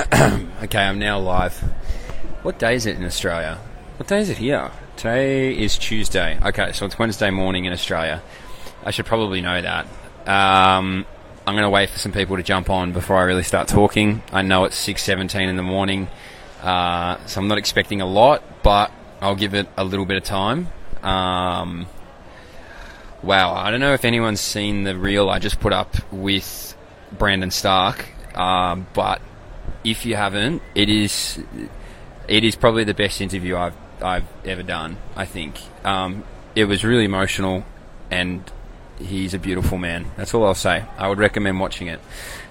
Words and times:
okay, 0.62 0.78
I'm 0.78 0.98
now 0.98 1.18
live. 1.18 1.58
What 2.42 2.58
day 2.58 2.74
is 2.74 2.86
it 2.86 2.96
in 2.96 3.04
Australia? 3.04 3.58
What 3.98 4.08
day 4.08 4.20
is 4.20 4.30
it 4.30 4.38
here? 4.38 4.70
Today 4.96 5.52
is 5.52 5.76
Tuesday. 5.76 6.38
Okay, 6.42 6.72
so 6.72 6.86
it's 6.86 6.98
Wednesday 6.98 7.28
morning 7.28 7.66
in 7.66 7.72
Australia. 7.74 8.22
I 8.82 8.92
should 8.92 9.04
probably 9.04 9.42
know 9.42 9.60
that. 9.60 9.84
Um, 10.26 11.04
I'm 11.46 11.54
going 11.54 11.64
to 11.64 11.70
wait 11.70 11.90
for 11.90 11.98
some 11.98 12.12
people 12.12 12.38
to 12.38 12.42
jump 12.42 12.70
on 12.70 12.92
before 12.92 13.18
I 13.18 13.24
really 13.24 13.42
start 13.42 13.68
talking. 13.68 14.22
I 14.32 14.40
know 14.40 14.64
it's 14.64 14.76
6:17 14.76 15.48
in 15.48 15.56
the 15.56 15.62
morning, 15.62 16.08
uh, 16.62 17.18
so 17.26 17.40
I'm 17.40 17.48
not 17.48 17.58
expecting 17.58 18.00
a 18.00 18.06
lot, 18.06 18.42
but 18.62 18.90
I'll 19.20 19.36
give 19.36 19.52
it 19.52 19.68
a 19.76 19.84
little 19.84 20.06
bit 20.06 20.16
of 20.16 20.24
time. 20.24 20.68
Um, 21.02 21.86
wow, 23.22 23.52
I 23.52 23.70
don't 23.70 23.80
know 23.80 23.92
if 23.92 24.06
anyone's 24.06 24.40
seen 24.40 24.84
the 24.84 24.96
reel 24.96 25.28
I 25.28 25.40
just 25.40 25.60
put 25.60 25.74
up 25.74 25.94
with 26.10 26.74
Brandon 27.12 27.50
Starc, 27.50 28.02
um, 28.34 28.86
but 28.94 29.20
if 29.84 30.04
you 30.06 30.16
haven't, 30.16 30.62
it 30.74 30.88
is 30.88 31.38
it 32.28 32.44
is 32.44 32.56
probably 32.56 32.84
the 32.84 32.94
best 32.94 33.20
interview 33.20 33.56
I've 33.56 33.74
I've 34.02 34.26
ever 34.44 34.62
done. 34.62 34.96
I 35.16 35.26
think 35.26 35.60
um, 35.84 36.24
it 36.54 36.64
was 36.64 36.84
really 36.84 37.04
emotional, 37.04 37.64
and 38.10 38.42
he's 38.98 39.34
a 39.34 39.38
beautiful 39.38 39.78
man. 39.78 40.06
That's 40.16 40.34
all 40.34 40.44
I'll 40.44 40.54
say. 40.54 40.84
I 40.96 41.08
would 41.08 41.18
recommend 41.18 41.60
watching 41.60 41.88
it. 41.88 42.00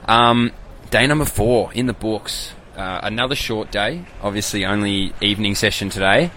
Um, 0.08 0.52
day 0.90 1.08
number 1.08 1.26
four 1.26 1.74
in 1.74 1.86
the 1.86 1.94
books. 1.94 2.54
Uh, 2.76 3.00
another 3.04 3.36
short 3.36 3.72
day. 3.72 4.06
Obviously, 4.22 4.66
only 4.66 5.14
evening 5.22 5.56
session 5.56 5.90
today. 5.90 6.32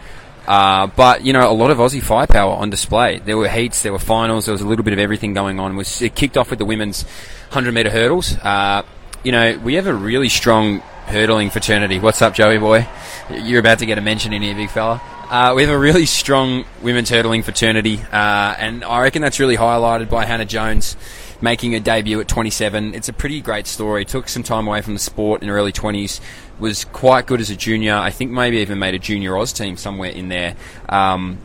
Uh, 0.47 0.89
but 0.89 1.25
you 1.25 1.33
know, 1.33 1.49
a 1.49 1.55
lot 1.55 1.71
of 1.71 1.79
Aussie 1.79 2.03
firepower 2.03 2.53
on 2.55 2.69
display. 2.69 3.19
There 3.19 3.37
were 3.37 3.49
heats, 3.49 3.83
there 3.83 3.93
were 3.93 4.01
finals, 4.01 4.47
there 4.47 4.53
was 4.53 4.61
a 4.61 4.67
little 4.67 4.85
bit 4.85 4.93
of 4.93 4.99
everything 4.99 5.35
going 5.35 5.61
on. 5.61 5.73
It, 5.73 5.77
was, 5.77 6.03
it 6.03 6.17
kicked 6.17 6.37
off 6.37 6.51
with 6.51 6.59
the 6.59 6.65
women's 6.65 7.05
100 7.05 7.73
meter 7.73 7.91
hurdles. 7.91 8.37
Uh, 8.39 8.83
you 9.25 9.33
know, 9.33 9.59
we 9.59 9.75
have 9.75 9.87
a 9.87 9.95
really 9.95 10.29
strong 10.29 10.81
hurdling 11.07 11.51
fraternity. 11.51 11.99
What's 11.99 12.23
up, 12.23 12.35
Joey 12.35 12.59
boy? 12.59 12.87
You're 13.31 13.61
about 13.61 13.79
to 13.81 13.87
get 13.87 13.99
a 13.99 14.01
mention 14.01 14.33
in 14.33 14.43
here, 14.43 14.55
big 14.55 14.71
fella. 14.71 15.01
Uh, 15.31 15.55
we 15.55 15.63
have 15.63 15.71
a 15.71 15.79
really 15.79 16.07
strong 16.07 16.65
women's 16.83 17.09
hurdling 17.09 17.43
fraternity, 17.43 17.99
uh, 18.13 18.55
and 18.59 18.85
I 18.85 19.01
reckon 19.01 19.23
that's 19.23 19.41
really 19.41 19.57
highlighted 19.57 20.11
by 20.11 20.27
Hannah 20.27 20.45
Jones 20.45 20.97
making 21.41 21.75
a 21.75 21.81
debut 21.81 22.21
at 22.21 22.29
27. 22.29 22.95
It's 22.95 23.09
a 23.09 23.13
pretty 23.13 23.41
great 23.41 23.67
story. 23.67 24.05
Took 24.05 24.29
some 24.29 24.43
time 24.43 24.67
away 24.67 24.81
from 24.81 24.95
the 24.95 25.01
sport 25.01 25.43
in 25.43 25.49
her 25.49 25.57
early 25.57 25.73
20s. 25.73 26.21
Was 26.59 26.85
quite 26.85 27.27
good 27.27 27.41
as 27.41 27.51
a 27.51 27.57
junior. 27.57 27.95
I 27.95 28.11
think 28.11 28.31
maybe 28.31 28.59
even 28.59 28.79
made 28.79 28.95
a 28.95 28.99
junior 28.99 29.37
Oz 29.37 29.53
team 29.53 29.77
somewhere 29.77 30.11
in 30.11 30.29
there. 30.29 30.55
Um, 30.89 31.39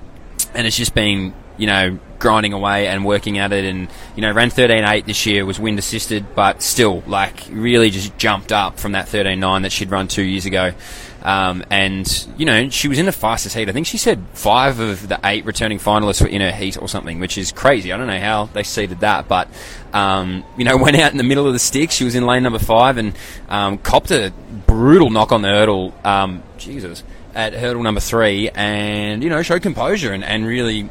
and 0.53 0.67
it's 0.67 0.77
just 0.77 0.93
been, 0.93 1.33
you 1.57 1.67
know, 1.67 1.99
grinding 2.19 2.53
away 2.53 2.87
and 2.87 3.05
working 3.05 3.37
at 3.37 3.51
it. 3.51 3.65
And, 3.65 3.87
you 4.15 4.21
know, 4.21 4.31
ran 4.31 4.49
13.8 4.49 5.05
this 5.05 5.25
year, 5.25 5.45
was 5.45 5.59
wind 5.59 5.79
assisted, 5.79 6.35
but 6.35 6.61
still, 6.61 7.03
like, 7.07 7.43
really 7.51 7.89
just 7.89 8.17
jumped 8.17 8.51
up 8.51 8.79
from 8.79 8.93
that 8.93 9.07
13.9 9.07 9.63
that 9.63 9.71
she'd 9.71 9.91
run 9.91 10.07
two 10.07 10.23
years 10.23 10.45
ago. 10.45 10.73
Um, 11.23 11.63
and, 11.69 12.27
you 12.37 12.45
know, 12.45 12.69
she 12.69 12.87
was 12.87 12.99
in 12.99 13.05
the 13.05 13.11
fastest 13.11 13.55
heat. 13.55 13.67
I 13.67 13.73
think 13.73 13.85
she 13.87 13.97
said 13.97 14.23
five 14.33 14.79
of 14.79 15.07
the 15.09 15.19
eight 15.25 15.45
returning 15.45 15.77
finalists 15.77 16.21
were 16.21 16.27
in 16.27 16.41
her 16.41 16.51
heat 16.51 16.81
or 16.81 16.87
something, 16.87 17.19
which 17.19 17.37
is 17.37 17.51
crazy. 17.51 17.91
I 17.91 17.97
don't 17.97 18.07
know 18.07 18.19
how 18.19 18.45
they 18.45 18.63
seeded 18.63 19.01
that, 19.01 19.27
but, 19.27 19.49
um, 19.93 20.45
you 20.57 20.63
know, 20.63 20.77
went 20.81 20.95
out 20.95 21.11
in 21.11 21.17
the 21.17 21.23
middle 21.23 21.45
of 21.45 21.53
the 21.53 21.59
sticks. 21.59 21.95
She 21.95 22.05
was 22.05 22.15
in 22.15 22.25
lane 22.25 22.43
number 22.43 22.59
five 22.59 22.97
and 22.97 23.13
um, 23.49 23.77
copped 23.77 24.11
a 24.11 24.31
brutal 24.67 25.09
knock 25.09 25.31
on 25.31 25.41
the 25.41 25.49
hurdle. 25.49 25.93
Um, 26.03 26.43
Jesus. 26.57 27.03
At 27.35 27.53
hurdle 27.53 27.83
number 27.83 28.01
three, 28.01 28.49
and 28.49 29.21
you 29.21 29.29
know, 29.29 29.43
showed 29.43 29.61
composure 29.61 30.11
and, 30.11 30.23
and 30.23 30.47
really 30.47 30.89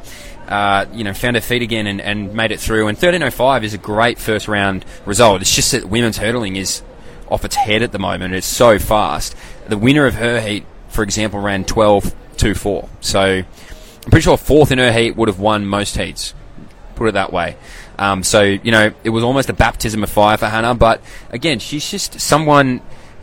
uh, 0.49 0.87
you 0.93 1.05
know, 1.05 1.13
found 1.13 1.37
her 1.37 1.43
feet 1.43 1.63
again 1.63 1.87
and, 1.87 2.01
and 2.01 2.35
made 2.35 2.53
it 2.53 2.61
through. 2.61 2.89
And 2.89 2.97
13.05 2.97 3.65
is 3.65 3.75
a 3.75 3.79
great 3.79 4.19
first 4.19 4.49
round 4.49 4.85
result. 5.05 5.41
It's 5.41 5.55
just 5.55 5.73
that 5.73 5.87
women's 5.89 6.19
hurdling 6.19 6.57
is 6.57 6.83
off 7.29 7.45
its 7.45 7.57
head 7.57 7.83
at 7.83 7.93
the 7.93 7.99
moment. 7.99 8.35
It's 8.35 8.47
so 8.47 8.79
fast. 8.79 9.35
The 9.69 9.79
winner 9.79 10.07
of 10.07 10.15
her 10.15 10.41
heat, 10.41 10.65
for 10.89 11.03
example, 11.03 11.41
ran 11.41 11.65
12.24. 11.65 12.89
So 13.01 13.21
I'm 13.21 13.45
pretty 14.11 14.23
sure 14.23 14.37
fourth 14.37 14.71
in 14.71 14.79
her 14.79 14.93
heat 14.93 15.17
would 15.17 15.29
have 15.29 15.41
won 15.41 15.67
most 15.67 15.97
heats. 15.97 16.35
Put 16.95 17.09
it 17.09 17.13
that 17.13 17.33
way. 17.33 17.57
Um, 17.99 18.23
so, 18.23 18.43
you 18.43 18.71
know, 18.71 18.93
it 19.05 19.11
was 19.11 19.25
almost 19.25 19.49
a 19.49 19.53
baptism 19.53 20.03
of 20.03 20.11
fire 20.11 20.37
for 20.37 20.47
Hannah. 20.47 20.75
But 20.75 21.03
again, 21.31 21.59
she's 21.59 21.91
just 21.91 22.21
someone, 22.21 22.81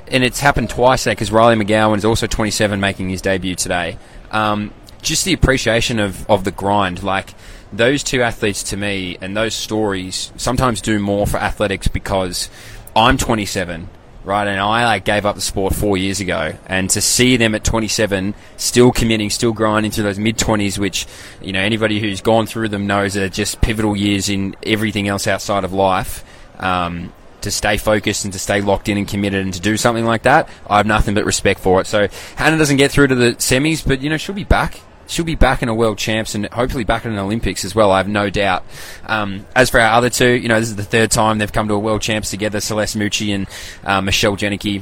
and 0.08 0.24
it's 0.24 0.40
happened 0.42 0.70
twice 0.70 1.06
now 1.06 1.14
because 1.14 1.32
Riley 1.32 1.56
McGown 1.56 1.98
is 1.98 2.06
also 2.06 2.28
27 2.28 2.80
making 2.80 3.10
his 3.10 3.22
debut 3.22 3.56
today. 3.56 3.98
Um, 4.32 4.74
just 5.04 5.26
the 5.26 5.34
appreciation 5.34 6.00
of, 6.00 6.30
of 6.30 6.44
the 6.44 6.52
grind. 6.52 7.04
Like 7.04 7.34
those 7.72 8.04
two 8.04 8.22
athletes 8.22 8.64
to 8.64 8.78
me 8.78 9.18
and 9.22 9.36
those 9.36 9.54
stories 9.54 10.32
sometimes 10.38 10.82
do 10.82 11.00
more 11.00 11.28
for 11.28 11.38
athletics 11.38 11.88
because 11.88 12.50
I'm 12.96 13.18
27, 13.18 13.90
right, 14.24 14.48
and 14.48 14.60
I 14.60 14.86
like 14.86 15.06
gave 15.06 15.26
up 15.26 15.36
the 15.36 15.42
sport 15.42 15.76
four 15.76 15.98
years 15.98 16.20
ago, 16.20 16.54
and 16.68 16.90
to 16.92 17.02
see 17.02 17.38
them 17.38 17.56
at 17.56 17.64
27 17.64 18.36
still 18.58 18.92
committing, 18.92 19.30
still 19.30 19.54
grinding 19.54 19.92
through 19.92 20.04
those 20.04 20.20
mid 20.20 20.38
20s, 20.38 20.78
which 20.78 21.08
you 21.42 21.52
know 21.52 21.60
anybody 21.60 22.00
who's 22.00 22.22
gone 22.22 22.46
through 22.46 22.70
them 22.70 22.86
knows 22.86 23.18
are 23.18 23.30
just 23.30 23.62
pivotal 23.62 23.96
years 23.96 24.30
in 24.30 24.56
everything 24.64 25.08
else 25.08 25.28
outside 25.28 25.64
of 25.64 25.74
life. 25.74 26.24
Um, 26.60 27.12
to 27.42 27.52
stay 27.52 27.76
focused 27.76 28.24
and 28.24 28.32
to 28.32 28.40
stay 28.40 28.62
locked 28.62 28.88
in 28.88 28.98
and 28.98 29.06
committed 29.06 29.44
and 29.44 29.54
to 29.54 29.60
do 29.60 29.76
something 29.76 30.06
like 30.06 30.22
that, 30.22 30.48
I 30.66 30.78
have 30.78 30.86
nothing 30.86 31.14
but 31.14 31.26
respect 31.26 31.60
for 31.60 31.82
it. 31.82 31.88
So 31.88 32.08
Hannah 32.38 32.58
doesn't 32.58 32.78
get 32.78 32.90
through 32.90 33.08
to 33.08 33.16
the 33.16 33.32
semis, 33.34 33.86
but 33.86 34.00
you 34.00 34.10
know 34.10 34.16
she'll 34.16 34.34
be 34.34 34.46
back 34.46 34.80
she'll 35.14 35.26
be 35.26 35.36
back 35.36 35.62
in 35.62 35.70
a 35.70 35.74
world 35.74 35.98
champs 35.98 36.36
and 36.36 36.48
hopefully 36.48 36.84
back 36.84 37.06
in 37.06 37.12
an 37.12 37.20
Olympics 37.20 37.64
as 37.64 37.76
well. 37.76 37.92
I 37.92 37.98
have 37.98 38.08
no 38.08 38.30
doubt. 38.30 38.66
Um, 39.06 39.46
as 39.56 39.70
for 39.70 39.80
our 39.80 39.94
other 39.94 40.10
two, 40.10 40.32
you 40.32 40.48
know, 40.48 40.60
this 40.60 40.70
is 40.70 40.76
the 40.76 40.84
third 40.84 41.12
time 41.12 41.38
they've 41.38 41.52
come 41.52 41.68
to 41.68 41.76
a 41.76 41.80
world 41.80 42.02
champs 42.02 42.32
together. 42.32 42.60
Celeste 42.60 42.98
Mucci 42.98 43.34
and 43.34 43.48
uh, 43.84 44.02
Michelle 44.02 44.36
Jenneke. 44.36 44.82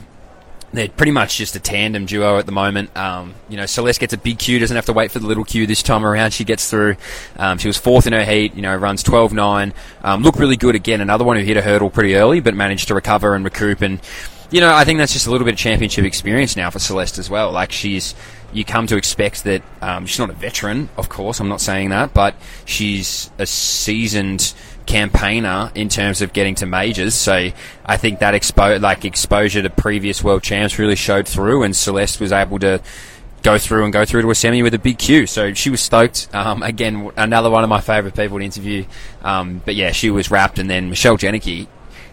They're 0.74 0.88
pretty 0.88 1.12
much 1.12 1.38
just 1.38 1.54
a 1.58 1.60
tandem 1.60 2.06
duo 2.06 2.38
at 2.38 2.46
the 2.46 2.54
moment. 2.54 2.96
Um, 2.96 3.36
you 3.50 3.58
know, 3.58 3.66
Celeste 3.66 4.00
gets 4.00 4.14
a 4.14 4.18
big 4.18 4.40
Q, 4.40 4.58
doesn't 4.58 4.74
have 4.76 4.86
to 4.86 4.94
wait 4.94 5.12
for 5.12 5.20
the 5.20 5.28
little 5.28 5.44
Q 5.44 5.68
this 5.68 5.84
time 5.84 6.06
around. 6.06 6.32
She 6.32 6.46
gets 6.46 6.70
through. 6.70 6.96
Um, 7.36 7.58
she 7.58 7.68
was 7.68 7.76
fourth 7.76 8.08
in 8.08 8.14
her 8.14 8.24
heat, 8.24 8.56
you 8.56 8.62
know, 8.62 8.74
runs 8.74 9.04
12.9. 9.04 9.74
Um, 10.02 10.24
looked 10.24 10.40
really 10.40 10.56
good 10.56 10.76
again. 10.76 11.02
Another 11.02 11.26
one 11.26 11.36
who 11.36 11.44
hit 11.44 11.58
a 11.58 11.62
hurdle 11.62 11.90
pretty 11.90 12.16
early, 12.16 12.40
but 12.40 12.56
managed 12.56 12.88
to 12.88 12.96
recover 12.96 13.36
and 13.36 13.44
recoup. 13.44 13.82
And, 13.82 14.00
you 14.52 14.60
know, 14.60 14.74
I 14.74 14.84
think 14.84 15.00
that's 15.00 15.14
just 15.14 15.28
a 15.28 15.32
little 15.32 15.46
bit 15.46 15.54
of 15.54 15.60
championship 15.60 16.06
experience 16.06 16.56
now 16.56 16.70
for 16.70 16.80
Celeste 16.80 17.18
as 17.18 17.30
well. 17.30 17.52
Like, 17.52 17.72
she's, 17.72 18.14
you 18.54 18.66
come 18.66 18.86
to 18.88 18.98
expect 18.98 19.46
that 19.46 19.64
um, 19.82 20.06
she's 20.06 20.20
not 20.20 20.30
a 20.30 20.34
veteran, 20.34 20.90
of 20.98 21.08
course. 21.08 21.40
I'm 21.40 21.48
not 21.48 21.62
saying 21.62 21.90
that, 21.90 22.14
but 22.14 22.36
she's 22.66 23.32
a 23.38 23.46
seasoned 23.46 24.54
campaigner 24.86 25.72
in 25.74 25.88
terms 25.88 26.22
of 26.22 26.34
getting 26.34 26.56
to 26.56 26.66
majors. 26.66 27.16
So 27.16 27.52
I 27.86 27.98
think 27.98 28.20
that 28.20 28.34
expo- 28.34 28.82
like 28.82 29.06
exposure 29.06 29.62
to 29.62 29.70
previous 29.70 30.22
world 30.24 30.44
champs 30.44 30.78
really 30.78 30.98
showed 30.98 31.28
through, 31.28 31.64
and 31.64 31.74
Celeste 31.74 32.20
was 32.20 32.34
able 32.34 32.60
to 32.60 32.82
go 33.44 33.58
through 33.58 33.86
and 33.86 33.94
go 33.94 34.06
through 34.06 34.22
to 34.22 34.30
a 34.30 34.36
semi 34.36 34.62
with 34.62 34.74
a 34.74 34.80
big 34.80 34.98
Q. 34.98 35.28
So 35.28 35.54
she 35.54 35.70
was 35.70 35.82
stoked. 35.82 36.28
Um, 36.34 36.62
again, 36.62 37.10
another 37.16 37.50
one 37.50 37.64
of 37.64 37.70
my 37.70 37.80
favourite 37.80 38.16
people 38.16 38.40
to 38.40 38.44
interview. 38.44 38.86
Um, 39.24 39.62
but 39.64 39.76
yeah, 39.76 39.92
she 39.92 40.10
was 40.10 40.30
wrapped, 40.30 40.60
and 40.60 40.70
then 40.70 40.90
Michelle 40.90 41.18
Jenneke 41.18 41.68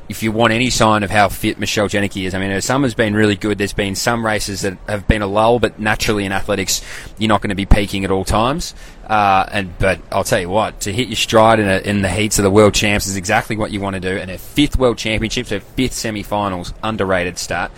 if 0.08 0.22
you 0.22 0.32
want 0.32 0.52
any 0.52 0.70
sign 0.70 1.02
of 1.02 1.10
how 1.10 1.28
fit 1.28 1.58
Michelle 1.58 1.88
Jenneke 1.88 2.24
is, 2.24 2.34
I 2.34 2.38
mean, 2.38 2.50
her 2.50 2.60
summer's 2.60 2.94
been 2.94 3.14
really 3.14 3.36
good. 3.36 3.58
There's 3.58 3.72
been 3.72 3.94
some 3.94 4.24
races 4.24 4.62
that 4.62 4.78
have 4.88 5.06
been 5.06 5.22
a 5.22 5.26
lull, 5.26 5.58
but 5.58 5.78
naturally 5.78 6.24
in 6.24 6.32
athletics, 6.32 6.82
you're 7.18 7.28
not 7.28 7.42
going 7.42 7.50
to 7.50 7.54
be 7.54 7.66
peaking 7.66 8.04
at 8.04 8.10
all 8.10 8.24
times. 8.24 8.74
Uh, 9.06 9.46
and 9.50 9.76
but 9.78 10.00
I'll 10.10 10.24
tell 10.24 10.40
you 10.40 10.48
what, 10.48 10.80
to 10.82 10.92
hit 10.92 11.08
your 11.08 11.16
stride 11.16 11.60
in, 11.60 11.68
a, 11.68 11.78
in 11.78 12.02
the 12.02 12.10
heats 12.10 12.38
of 12.38 12.42
the 12.42 12.50
world 12.50 12.74
champs 12.74 13.06
is 13.06 13.16
exactly 13.16 13.56
what 13.56 13.70
you 13.70 13.80
want 13.80 13.94
to 13.94 14.00
do. 14.00 14.16
And 14.16 14.30
her 14.30 14.38
fifth 14.38 14.78
world 14.78 14.98
championships, 14.98 15.50
her 15.50 15.60
fifth 15.60 15.94
semi-finals, 15.94 16.72
underrated 16.82 17.38
stat. 17.38 17.70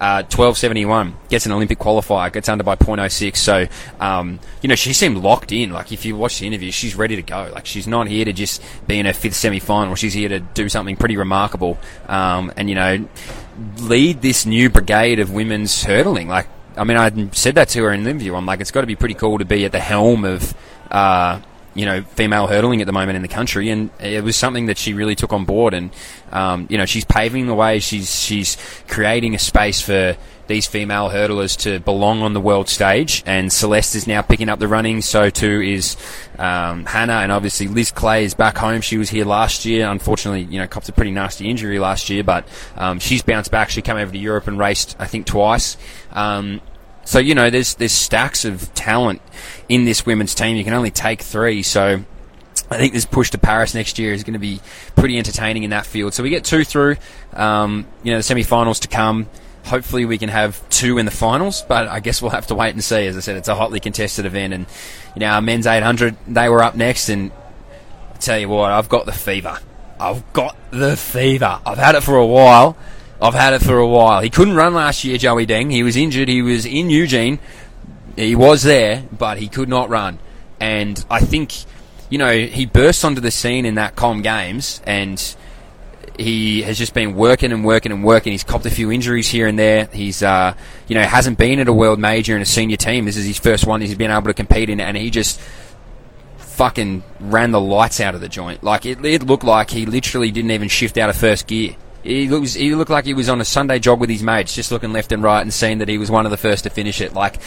Uh, 0.00 0.22
1271 0.22 1.16
gets 1.28 1.46
an 1.46 1.52
Olympic 1.52 1.78
qualifier, 1.78 2.32
gets 2.32 2.48
under 2.48 2.62
by 2.62 2.76
0.06. 2.76 3.36
So, 3.36 3.66
um, 4.00 4.38
you 4.62 4.68
know, 4.68 4.76
she 4.76 4.92
seemed 4.92 5.16
locked 5.18 5.50
in. 5.50 5.70
Like, 5.70 5.90
if 5.92 6.04
you 6.04 6.16
watch 6.16 6.38
the 6.38 6.46
interview, 6.46 6.70
she's 6.70 6.94
ready 6.94 7.16
to 7.16 7.22
go. 7.22 7.50
Like, 7.52 7.66
she's 7.66 7.88
not 7.88 8.06
here 8.06 8.24
to 8.24 8.32
just 8.32 8.62
be 8.86 8.98
in 8.98 9.06
her 9.06 9.12
fifth 9.12 9.34
semi 9.34 9.58
final. 9.58 9.94
She's 9.96 10.14
here 10.14 10.28
to 10.28 10.40
do 10.40 10.68
something 10.68 10.96
pretty 10.96 11.16
remarkable. 11.16 11.78
Um, 12.06 12.52
and, 12.56 12.68
you 12.68 12.76
know, 12.76 13.08
lead 13.78 14.22
this 14.22 14.46
new 14.46 14.70
brigade 14.70 15.18
of 15.18 15.32
women's 15.32 15.82
hurdling. 15.82 16.28
Like, 16.28 16.48
I 16.76 16.84
mean, 16.84 16.96
I 16.96 17.30
said 17.32 17.56
that 17.56 17.68
to 17.70 17.82
her 17.82 17.92
in 17.92 18.04
the 18.04 18.10
interview. 18.10 18.36
I'm 18.36 18.46
like, 18.46 18.60
it's 18.60 18.70
got 18.70 18.82
to 18.82 18.86
be 18.86 18.96
pretty 18.96 19.14
cool 19.14 19.38
to 19.38 19.44
be 19.44 19.64
at 19.64 19.72
the 19.72 19.80
helm 19.80 20.24
of, 20.24 20.54
uh, 20.90 21.40
you 21.78 21.86
know, 21.86 22.02
female 22.02 22.46
hurdling 22.46 22.80
at 22.80 22.86
the 22.86 22.92
moment 22.92 23.16
in 23.16 23.22
the 23.22 23.28
country, 23.28 23.70
and 23.70 23.90
it 24.00 24.24
was 24.24 24.36
something 24.36 24.66
that 24.66 24.78
she 24.78 24.94
really 24.94 25.14
took 25.14 25.32
on 25.32 25.44
board. 25.44 25.74
And 25.74 25.90
um, 26.32 26.66
you 26.68 26.76
know, 26.76 26.86
she's 26.86 27.04
paving 27.04 27.46
the 27.46 27.54
way. 27.54 27.78
She's 27.78 28.20
she's 28.20 28.56
creating 28.88 29.34
a 29.34 29.38
space 29.38 29.80
for 29.80 30.16
these 30.48 30.66
female 30.66 31.10
hurdlers 31.10 31.56
to 31.58 31.78
belong 31.80 32.22
on 32.22 32.32
the 32.32 32.40
world 32.40 32.68
stage. 32.68 33.22
And 33.26 33.52
Celeste 33.52 33.94
is 33.94 34.06
now 34.06 34.22
picking 34.22 34.48
up 34.48 34.58
the 34.58 34.66
running. 34.66 35.02
So 35.02 35.30
too 35.30 35.60
is 35.60 35.96
um, 36.38 36.84
Hannah, 36.86 37.20
and 37.20 37.30
obviously 37.30 37.68
Liz 37.68 37.92
Clay 37.92 38.24
is 38.24 38.34
back 38.34 38.56
home. 38.56 38.80
She 38.80 38.98
was 38.98 39.10
here 39.10 39.24
last 39.24 39.64
year. 39.64 39.88
Unfortunately, 39.88 40.42
you 40.42 40.58
know, 40.58 40.66
copped 40.66 40.88
a 40.88 40.92
pretty 40.92 41.12
nasty 41.12 41.48
injury 41.48 41.78
last 41.78 42.10
year, 42.10 42.24
but 42.24 42.48
um, 42.76 42.98
she's 42.98 43.22
bounced 43.22 43.50
back. 43.50 43.70
She 43.70 43.82
came 43.82 43.96
over 43.96 44.10
to 44.10 44.18
Europe 44.18 44.48
and 44.48 44.58
raced, 44.58 44.96
I 44.98 45.06
think, 45.06 45.26
twice. 45.26 45.76
Um, 46.12 46.60
so 47.08 47.18
you 47.18 47.34
know, 47.34 47.48
there's 47.48 47.74
there's 47.76 47.92
stacks 47.92 48.44
of 48.44 48.74
talent 48.74 49.22
in 49.66 49.86
this 49.86 50.04
women's 50.04 50.34
team. 50.34 50.58
You 50.58 50.64
can 50.64 50.74
only 50.74 50.90
take 50.90 51.22
three, 51.22 51.62
so. 51.62 52.04
I 52.70 52.76
think 52.76 52.92
this 52.92 53.06
push 53.06 53.30
to 53.30 53.38
Paris 53.38 53.72
next 53.72 53.98
year 53.98 54.12
is 54.12 54.24
going 54.24 54.34
to 54.34 54.38
be 54.38 54.60
pretty 54.94 55.16
entertaining 55.16 55.62
in 55.62 55.70
that 55.70 55.86
field. 55.86 56.12
So 56.12 56.22
we 56.22 56.28
get 56.28 56.44
two 56.44 56.64
through, 56.64 56.96
um, 57.32 57.86
you 58.02 58.12
know, 58.12 58.18
the 58.18 58.22
semi-finals 58.22 58.80
to 58.80 58.88
come. 58.88 59.26
Hopefully, 59.64 60.04
we 60.04 60.18
can 60.18 60.28
have 60.28 60.68
two 60.68 60.98
in 60.98 61.06
the 61.06 61.10
finals, 61.10 61.64
but 61.66 61.88
I 61.88 62.00
guess 62.00 62.20
we'll 62.20 62.32
have 62.32 62.46
to 62.48 62.54
wait 62.54 62.74
and 62.74 62.84
see. 62.84 63.06
As 63.06 63.16
I 63.16 63.20
said, 63.20 63.38
it's 63.38 63.48
a 63.48 63.54
hotly 63.54 63.80
contested 63.80 64.26
event, 64.26 64.52
and 64.52 64.66
you 65.14 65.20
know, 65.20 65.28
our 65.28 65.40
men's 65.40 65.66
800 65.66 66.14
they 66.26 66.50
were 66.50 66.62
up 66.62 66.74
next, 66.74 67.08
and 67.08 67.32
I 68.12 68.18
tell 68.18 68.38
you 68.38 68.50
what, 68.50 68.70
I've 68.70 68.90
got 68.90 69.06
the 69.06 69.12
fever. 69.12 69.58
I've 69.98 70.30
got 70.34 70.58
the 70.70 70.94
fever. 70.94 71.58
I've 71.64 71.78
had 71.78 71.94
it 71.94 72.02
for 72.02 72.16
a 72.16 72.26
while. 72.26 72.76
I've 73.20 73.34
had 73.34 73.52
it 73.52 73.62
for 73.62 73.76
a 73.76 73.86
while. 73.86 74.20
He 74.20 74.30
couldn't 74.30 74.54
run 74.54 74.74
last 74.74 75.04
year, 75.04 75.18
Joey 75.18 75.46
Deng. 75.46 75.72
He 75.72 75.82
was 75.82 75.96
injured. 75.96 76.28
He 76.28 76.42
was 76.42 76.64
in 76.64 76.88
Eugene. 76.88 77.40
He 78.16 78.34
was 78.34 78.62
there, 78.62 79.04
but 79.16 79.38
he 79.38 79.48
could 79.48 79.68
not 79.68 79.88
run. 79.88 80.18
And 80.60 81.04
I 81.10 81.20
think, 81.20 81.52
you 82.10 82.18
know, 82.18 82.32
he 82.32 82.66
burst 82.66 83.04
onto 83.04 83.20
the 83.20 83.30
scene 83.30 83.64
in 83.64 83.74
that 83.76 83.96
Com 83.96 84.22
Games, 84.22 84.80
and 84.86 85.20
he 86.18 86.62
has 86.62 86.78
just 86.78 86.94
been 86.94 87.14
working 87.14 87.52
and 87.52 87.64
working 87.64 87.92
and 87.92 88.04
working. 88.04 88.32
He's 88.32 88.44
copped 88.44 88.66
a 88.66 88.70
few 88.70 88.90
injuries 88.90 89.28
here 89.28 89.46
and 89.46 89.58
there. 89.58 89.86
He's, 89.86 90.22
uh, 90.22 90.54
you 90.86 90.94
know, 90.94 91.02
hasn't 91.02 91.38
been 91.38 91.58
at 91.58 91.68
a 91.68 91.72
world 91.72 91.98
major 91.98 92.36
in 92.36 92.42
a 92.42 92.46
senior 92.46 92.76
team. 92.76 93.04
This 93.04 93.16
is 93.16 93.26
his 93.26 93.38
first 93.38 93.66
one 93.66 93.80
he's 93.80 93.94
been 93.94 94.10
able 94.10 94.26
to 94.26 94.34
compete 94.34 94.70
in, 94.70 94.80
and 94.80 94.96
he 94.96 95.10
just 95.10 95.40
fucking 96.38 97.04
ran 97.20 97.52
the 97.52 97.60
lights 97.60 98.00
out 98.00 98.16
of 98.16 98.20
the 98.20 98.28
joint. 98.28 98.64
Like 98.64 98.84
it, 98.84 99.04
it 99.04 99.22
looked 99.22 99.44
like 99.44 99.70
he 99.70 99.86
literally 99.86 100.32
didn't 100.32 100.50
even 100.50 100.68
shift 100.68 100.98
out 100.98 101.08
of 101.08 101.16
first 101.16 101.46
gear. 101.46 101.76
He 102.08 102.26
looks, 102.26 102.54
he 102.54 102.74
looked 102.74 102.90
like 102.90 103.04
he 103.04 103.12
was 103.12 103.28
on 103.28 103.40
a 103.40 103.44
Sunday 103.44 103.78
jog 103.78 104.00
with 104.00 104.08
his 104.08 104.22
mates, 104.22 104.54
just 104.54 104.72
looking 104.72 104.92
left 104.92 105.12
and 105.12 105.22
right 105.22 105.42
and 105.42 105.52
seeing 105.52 105.78
that 105.78 105.88
he 105.88 105.98
was 105.98 106.10
one 106.10 106.24
of 106.24 106.30
the 106.30 106.38
first 106.38 106.64
to 106.64 106.70
finish 106.70 107.02
it. 107.02 107.12
Like 107.12 107.38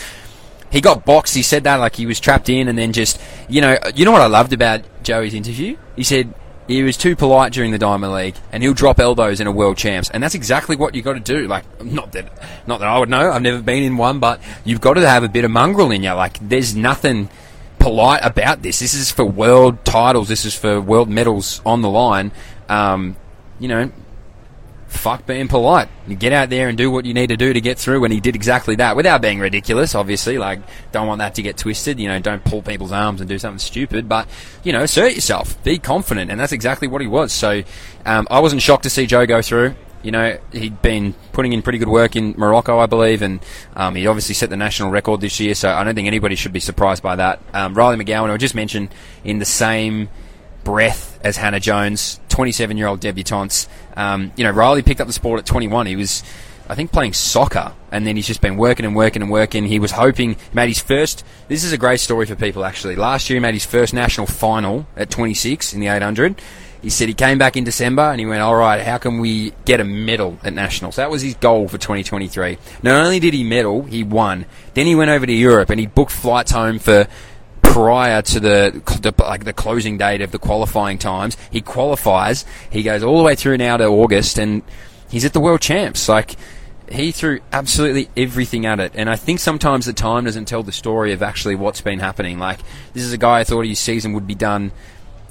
he 0.71 0.81
got 0.81 1.03
boxed. 1.03 1.35
He 1.35 1.41
said 1.41 1.63
that 1.63 1.77
like 1.77 1.95
he 1.95 2.05
was 2.05 2.19
trapped 2.19 2.47
in, 2.47 2.67
and 2.67 2.77
then 2.77 2.93
just 2.93 3.19
you 3.49 3.59
know, 3.59 3.77
you 3.95 4.05
know 4.05 4.11
what 4.11 4.21
I 4.21 4.27
loved 4.27 4.53
about 4.53 4.81
Joey's 5.03 5.33
interview? 5.33 5.77
He 5.95 6.03
said 6.03 6.33
he 6.67 6.83
was 6.83 6.95
too 6.95 7.15
polite 7.15 7.53
during 7.53 7.71
the 7.71 7.77
Diamond 7.77 8.13
League, 8.13 8.35
and 8.51 8.61
he'll 8.63 8.73
drop 8.73 8.99
elbows 8.99 9.41
in 9.41 9.47
a 9.47 9.51
world 9.51 9.77
champs, 9.77 10.09
and 10.09 10.21
that's 10.21 10.35
exactly 10.35 10.75
what 10.75 10.95
you 10.95 11.01
got 11.01 11.13
to 11.13 11.19
do. 11.19 11.47
Like, 11.47 11.65
not 11.83 12.11
that, 12.13 12.31
not 12.67 12.79
that 12.79 12.87
I 12.87 12.99
would 12.99 13.09
know. 13.09 13.31
I've 13.31 13.41
never 13.41 13.61
been 13.61 13.83
in 13.83 13.97
one, 13.97 14.19
but 14.19 14.39
you've 14.63 14.79
got 14.79 14.93
to 14.93 15.07
have 15.07 15.23
a 15.23 15.29
bit 15.29 15.43
of 15.43 15.51
mongrel 15.51 15.91
in 15.91 16.03
you. 16.03 16.13
Like, 16.13 16.37
there's 16.39 16.75
nothing 16.75 17.29
polite 17.79 18.21
about 18.23 18.61
this. 18.61 18.79
This 18.79 18.93
is 18.93 19.11
for 19.11 19.25
world 19.25 19.83
titles. 19.83 20.27
This 20.27 20.45
is 20.45 20.55
for 20.55 20.79
world 20.79 21.09
medals 21.09 21.61
on 21.65 21.81
the 21.81 21.89
line. 21.89 22.31
Um, 22.69 23.17
you 23.59 23.67
know, 23.67 23.91
fuck 24.91 25.25
being 25.25 25.47
polite. 25.47 25.87
You 26.07 26.15
get 26.15 26.33
out 26.33 26.49
there 26.49 26.67
and 26.67 26.77
do 26.77 26.91
what 26.91 27.05
you 27.05 27.13
need 27.13 27.27
to 27.27 27.37
do 27.37 27.53
to 27.53 27.61
get 27.61 27.79
through. 27.79 28.03
And 28.03 28.13
he 28.13 28.19
did 28.19 28.35
exactly 28.35 28.75
that 28.75 28.95
without 28.95 29.21
being 29.21 29.39
ridiculous, 29.39 29.95
obviously. 29.95 30.37
Like, 30.37 30.59
don't 30.91 31.07
want 31.07 31.19
that 31.19 31.35
to 31.35 31.41
get 31.41 31.57
twisted. 31.57 31.99
You 31.99 32.09
know, 32.09 32.19
don't 32.19 32.43
pull 32.43 32.61
people's 32.61 32.91
arms 32.91 33.21
and 33.21 33.29
do 33.29 33.39
something 33.39 33.59
stupid. 33.59 34.07
But, 34.09 34.27
you 34.63 34.73
know, 34.73 34.83
assert 34.83 35.15
yourself. 35.15 35.61
Be 35.63 35.79
confident. 35.79 36.29
And 36.29 36.39
that's 36.39 36.51
exactly 36.51 36.87
what 36.87 37.01
he 37.01 37.07
was. 37.07 37.31
So, 37.31 37.63
um, 38.05 38.27
I 38.29 38.39
wasn't 38.39 38.61
shocked 38.61 38.83
to 38.83 38.89
see 38.89 39.07
Joe 39.07 39.25
go 39.25 39.41
through. 39.41 39.75
You 40.03 40.11
know, 40.11 40.39
he'd 40.51 40.81
been 40.81 41.13
putting 41.31 41.53
in 41.53 41.61
pretty 41.61 41.77
good 41.77 41.87
work 41.87 42.15
in 42.15 42.33
Morocco, 42.35 42.79
I 42.79 42.87
believe, 42.87 43.21
and 43.21 43.39
um, 43.75 43.93
he 43.93 44.07
obviously 44.07 44.33
set 44.33 44.49
the 44.49 44.57
national 44.57 44.89
record 44.89 45.21
this 45.21 45.39
year, 45.39 45.53
so 45.53 45.69
I 45.69 45.83
don't 45.83 45.93
think 45.93 46.07
anybody 46.07 46.33
should 46.33 46.53
be 46.53 46.59
surprised 46.59 47.03
by 47.03 47.17
that. 47.17 47.39
Um, 47.53 47.75
Riley 47.75 48.03
McGown, 48.03 48.31
I 48.31 48.37
just 48.37 48.55
mentioned 48.55 48.89
in 49.23 49.37
the 49.37 49.45
same 49.45 50.09
breath 50.63 51.19
as 51.23 51.37
Hannah 51.37 51.59
Jones, 51.59 52.19
27 52.29 52.77
year 52.77 52.87
old 52.87 52.99
debutante. 52.99 53.67
Um, 53.95 54.31
you 54.35 54.43
know, 54.43 54.51
Riley 54.51 54.81
picked 54.81 55.01
up 55.01 55.07
the 55.07 55.13
sport 55.13 55.39
at 55.39 55.45
21. 55.45 55.85
He 55.85 55.95
was, 55.95 56.23
I 56.67 56.75
think, 56.75 56.91
playing 56.91 57.13
soccer, 57.13 57.73
and 57.91 58.05
then 58.05 58.15
he's 58.15 58.27
just 58.27 58.41
been 58.41 58.57
working 58.57 58.85
and 58.85 58.95
working 58.95 59.21
and 59.21 59.31
working. 59.31 59.65
He 59.65 59.79
was 59.79 59.91
hoping, 59.91 60.37
made 60.53 60.67
his 60.67 60.79
first. 60.79 61.25
This 61.47 61.63
is 61.63 61.71
a 61.71 61.77
great 61.77 61.99
story 61.99 62.25
for 62.25 62.35
people, 62.35 62.63
actually. 62.65 62.95
Last 62.95 63.29
year, 63.29 63.35
he 63.35 63.41
made 63.41 63.53
his 63.53 63.65
first 63.65 63.93
national 63.93 64.27
final 64.27 64.87
at 64.95 65.09
26 65.09 65.73
in 65.73 65.79
the 65.79 65.87
800. 65.87 66.41
He 66.81 66.89
said 66.89 67.07
he 67.07 67.13
came 67.13 67.37
back 67.37 67.55
in 67.55 67.63
December 67.63 68.01
and 68.01 68.19
he 68.19 68.25
went, 68.25 68.41
all 68.41 68.55
right, 68.55 68.81
how 68.81 68.97
can 68.97 69.19
we 69.19 69.53
get 69.65 69.79
a 69.79 69.83
medal 69.83 70.39
at 70.43 70.53
nationals? 70.53 70.95
That 70.95 71.11
was 71.11 71.21
his 71.21 71.35
goal 71.35 71.67
for 71.67 71.77
2023. 71.77 72.57
Not 72.81 73.05
only 73.05 73.19
did 73.19 73.35
he 73.35 73.43
medal, 73.43 73.83
he 73.83 74.03
won. 74.03 74.45
Then 74.73 74.87
he 74.87 74.95
went 74.95 75.11
over 75.11 75.27
to 75.27 75.31
Europe 75.31 75.69
and 75.69 75.79
he 75.79 75.85
booked 75.85 76.11
flights 76.11 76.51
home 76.51 76.79
for 76.79 77.07
prior 77.71 78.21
to 78.21 78.39
the, 78.39 79.13
like 79.17 79.45
the 79.45 79.53
closing 79.53 79.97
date 79.97 80.21
of 80.21 80.31
the 80.31 80.39
qualifying 80.39 80.97
times. 80.97 81.37
He 81.49 81.61
qualifies. 81.61 82.43
He 82.69 82.83
goes 82.83 83.01
all 83.01 83.17
the 83.17 83.23
way 83.23 83.35
through 83.35 83.57
now 83.57 83.77
to 83.77 83.85
August, 83.85 84.37
and 84.37 84.61
he's 85.09 85.23
at 85.23 85.31
the 85.31 85.39
world 85.39 85.61
champs. 85.61 86.09
Like 86.09 86.35
he 86.89 87.13
threw 87.13 87.39
absolutely 87.53 88.09
everything 88.17 88.65
at 88.65 88.81
it, 88.81 88.91
and 88.95 89.09
I 89.09 89.15
think 89.15 89.39
sometimes 89.39 89.85
the 89.85 89.93
time 89.93 90.25
doesn't 90.25 90.45
tell 90.45 90.63
the 90.63 90.73
story 90.73 91.13
of 91.13 91.23
actually 91.23 91.55
what's 91.55 91.79
been 91.79 91.99
happening. 91.99 92.39
Like 92.39 92.59
this 92.93 93.03
is 93.03 93.13
a 93.13 93.17
guy 93.17 93.39
I 93.39 93.43
thought 93.45 93.65
his 93.65 93.79
season 93.79 94.11
would 94.13 94.27
be 94.27 94.35
done 94.35 94.73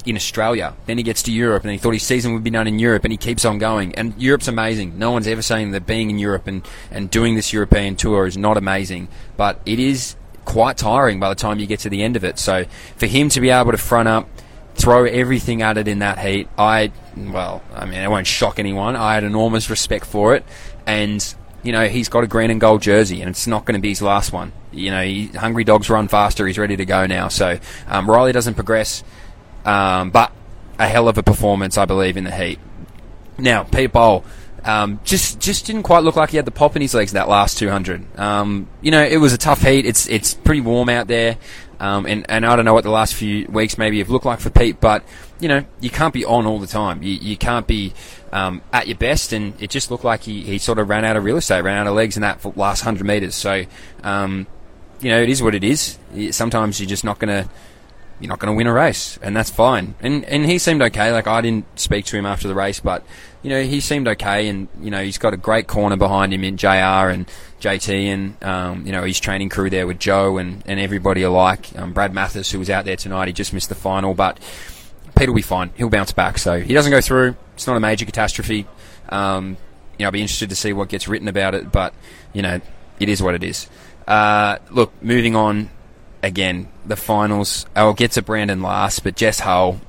in 0.07 0.17
Australia. 0.17 0.75
Then 0.87 0.97
he 0.97 1.05
gets 1.05 1.23
to 1.25 1.33
Europe, 1.33 1.65
and 1.65 1.73
he 1.73 1.77
thought 1.77 1.93
his 1.93 2.03
season 2.03 2.33
would 2.33 2.43
be 2.43 2.49
done 2.49 2.67
in 2.67 2.79
Europe, 2.79 3.05
and 3.05 3.13
he 3.13 3.19
keeps 3.19 3.45
on 3.45 3.59
going. 3.59 3.95
And 3.97 4.15
Europe's 4.17 4.49
amazing. 4.49 4.99
No 4.99 5.11
one's 5.11 5.29
ever 5.29 5.43
saying 5.43 5.73
that 5.73 5.87
being 5.87 6.09
in 6.09 6.19
Europe 6.19 6.47
and, 6.47 6.67
and 6.91 7.11
doing 7.11 7.35
this 7.35 7.53
European 7.53 7.97
tour 7.97 8.27
is 8.27 8.39
not 8.39 8.57
amazing, 8.57 9.09
but 9.37 9.61
it 9.67 9.79
is 9.79 10.17
quite 10.45 10.77
tiring 10.77 11.21
by 11.21 11.29
the 11.29 11.35
time 11.35 11.59
you 11.59 11.67
get 11.67 11.81
to 11.81 11.91
the 11.91 12.03
end 12.03 12.17
of 12.17 12.25
it. 12.25 12.39
So 12.39 12.65
for 12.97 13.07
him 13.07 13.29
to 13.31 13.41
be 13.41 13.51
able 13.51 13.73
to 13.73 13.79
front 13.79 14.09
up, 14.09 14.29
throw 14.75 15.05
everything 15.05 15.63
at 15.63 15.77
it 15.79 15.89
in 15.89 15.99
that 16.01 16.19
heat, 16.19 16.49
I, 16.57 16.93
well, 17.17 17.63
I 17.75 17.85
mean, 17.85 18.01
it 18.01 18.11
won't 18.11 18.27
shock 18.27 18.59
anyone. 18.59 18.97
I 18.97 19.15
had 19.15 19.25
enormous 19.25 19.69
respect 19.71 20.07
for 20.07 20.35
it. 20.35 20.45
And, 20.87 21.35
you 21.63 21.73
know, 21.73 21.87
he's 21.89 22.09
got 22.09 22.25
a 22.25 22.27
green 22.27 22.51
and 22.51 22.61
gold 22.61 22.83
jersey, 22.83 23.21
and 23.21 23.29
it's 23.29 23.47
not 23.47 23.65
going 23.65 23.75
to 23.75 23.81
be 23.81 23.91
his 23.91 24.03
last 24.03 24.33
one. 24.33 24.53
You 24.73 24.91
know, 24.91 25.03
he, 25.03 25.27
Hungry 25.27 25.65
Dogs 25.65 25.91
run 25.91 26.09
faster. 26.09 26.47
He's 26.47 26.59
ready 26.59 26.77
to 26.77 26.85
go 26.85 27.07
now. 27.07 27.29
So 27.29 27.59
um, 27.87 28.11
Riley 28.11 28.33
doesn't 28.33 28.55
progress, 28.55 29.05
um, 29.65 30.11
but 30.11 30.33
a 30.79 30.89
hell 30.89 31.09
of 31.09 31.19
a 31.19 31.23
performance, 31.23 31.77
I 31.77 31.85
believe, 31.85 32.17
in 32.17 32.25
the 32.25 32.35
heat. 32.35 32.59
Now, 33.37 33.65
Pete 33.65 33.93
Bol 33.93 34.25
um, 34.65 35.01
just 35.05 35.41
just 35.41 35.67
didn't 35.67 35.83
quite 35.85 36.03
look 36.03 36.17
like 36.17 36.31
he 36.31 36.37
had 36.37 36.45
the 36.45 36.51
pop 36.51 36.77
in 36.77 36.83
his 36.83 36.95
legs 36.95 37.13
in 37.13 37.17
that 37.17 37.29
last 37.29 37.59
200. 37.59 38.19
Um, 38.19 38.69
you 38.83 38.91
know, 38.91 39.03
it 39.03 39.19
was 39.19 39.33
a 39.33 39.39
tough 39.39 39.63
heat. 39.63 39.87
It's 39.87 40.09
it's 40.09 40.35
pretty 40.35 40.61
warm 40.61 40.89
out 40.89 41.07
there, 41.07 41.39
um, 41.79 42.07
and 42.07 42.27
and 42.29 42.45
I 42.45 42.57
don't 42.57 42.65
know 42.65 42.75
what 42.75 42.85
the 42.85 42.91
last 42.91 43.15
few 43.15 43.47
weeks 43.49 43.79
maybe 43.79 43.99
have 43.99 44.11
looked 44.11 44.27
like 44.27 44.41
for 44.41 44.51
Pete, 44.51 44.81
but 44.81 45.03
you 45.41 45.49
know, 45.49 45.65
you 45.81 45.91
can't 45.91 46.13
be 46.13 46.25
on 46.25 46.47
all 46.47 46.59
the 46.59 46.67
time. 46.67 47.03
You 47.03 47.13
you 47.13 47.37
can't 47.37 47.67
be 47.67 47.95
um, 48.33 48.63
at 48.73 48.87
your 48.87 48.97
best, 48.97 49.33
and 49.33 49.61
it 49.61 49.71
just 49.71 49.91
looked 49.91 50.05
like 50.05 50.23
he, 50.23 50.43
he 50.43 50.59
sort 50.59 50.79
of 50.79 50.89
ran 50.89 51.05
out 51.05 51.17
of 51.17 51.25
real 51.25 51.37
estate, 51.37 51.63
ran 51.63 51.79
out 51.79 51.87
of 51.87 51.95
legs 51.95 52.17
in 52.17 52.23
that 52.23 52.57
last 52.57 52.83
hundred 52.83 53.07
meters. 53.07 53.35
So, 53.35 53.65
um, 54.03 54.47
you 55.01 55.11
know, 55.11 55.21
it 55.21 55.29
is 55.29 55.43
what 55.43 55.55
it 55.55 55.65
is. 55.65 55.99
Sometimes 56.31 56.81
you're 56.81 56.89
just 56.89 57.05
not 57.05 57.19
going 57.19 57.45
to 57.45 57.51
you're 58.21 58.29
not 58.29 58.39
going 58.39 58.53
to 58.53 58.57
win 58.57 58.67
a 58.67 58.73
race, 58.73 59.19
and 59.23 59.35
that's 59.35 59.51
fine. 59.51 59.95
And 60.01 60.25
and 60.27 60.45
he 60.45 60.59
seemed 60.59 60.83
okay. 60.83 61.11
Like 61.11 61.27
I 61.27 61.41
didn't 61.41 61.67
speak 61.79 62.05
to 62.07 62.17
him 62.17 62.27
after 62.27 62.49
the 62.49 62.55
race, 62.55 62.79
but 62.79 63.03
you 63.43 63.49
know 63.49 63.63
he 63.63 63.81
seemed 63.81 64.07
okay, 64.09 64.49
and 64.49 64.69
you 64.81 64.91
know 64.91 65.03
he's 65.03 65.19
got 65.19 65.33
a 65.33 65.39
great 65.39 65.67
corner 65.67 65.97
behind 65.97 66.35
him 66.35 66.45
in 66.45 66.59
Jr. 66.59 67.09
and 67.09 67.27
JT, 67.61 67.89
and 67.89 68.45
um, 68.45 68.87
you 68.87 68.93
know 68.93 69.03
his 69.05 69.19
training 69.19 69.49
crew 69.49 69.71
there 69.71 69.87
with 69.87 69.99
Joe 69.99 70.37
and, 70.37 70.63
and 70.67 70.79
everybody 70.79 71.23
alike. 71.23 71.71
Um, 71.77 71.93
Brad 71.93 72.13
Mathas, 72.13 72.53
who 72.53 72.59
was 72.59 72.69
out 72.69 72.85
there 72.85 72.97
tonight, 72.97 73.29
he 73.29 73.33
just 73.33 73.55
missed 73.55 73.71
the 73.71 73.75
final, 73.75 74.13
but 74.13 74.39
Pete 75.17 75.29
will 75.29 75.37
be 75.37 75.43
fine. 75.43 75.71
He'll 75.77 75.91
bounce 75.91 76.13
back. 76.13 76.37
So 76.39 76.61
he 76.61 76.75
doesn't 76.75 76.93
go 76.93 77.01
through. 77.01 77.37
It's 77.55 77.67
not 77.67 77.77
a 77.77 77.81
major 77.81 78.05
catastrophe. 78.05 78.67
Um, 79.09 79.57
you 79.99 80.05
know, 80.05 80.07
I'll 80.07 80.13
be 80.13 80.21
interested 80.21 80.51
to 80.51 80.57
see 80.57 80.73
what 80.73 80.89
gets 80.89 81.09
written 81.09 81.29
about 81.29 81.55
it, 81.55 81.73
but 81.73 81.95
you 82.35 82.43
know, 82.43 82.61
it 82.99 83.09
is 83.09 83.23
what 83.23 83.35
it 83.35 83.43
is. 83.43 83.69
Uh, 84.07 84.59
look, 84.71 84.93
moving 85.03 85.37
on 85.37 85.71
again, 86.23 86.69
the 86.85 86.97
finals. 86.97 87.67
I'll 87.75 87.95
get 87.95 88.13
to 88.13 88.23
Brandon 88.23 88.63
last, 88.63 89.05
but 89.05 89.17
Jess 89.17 89.41
Hull, 89.41 89.81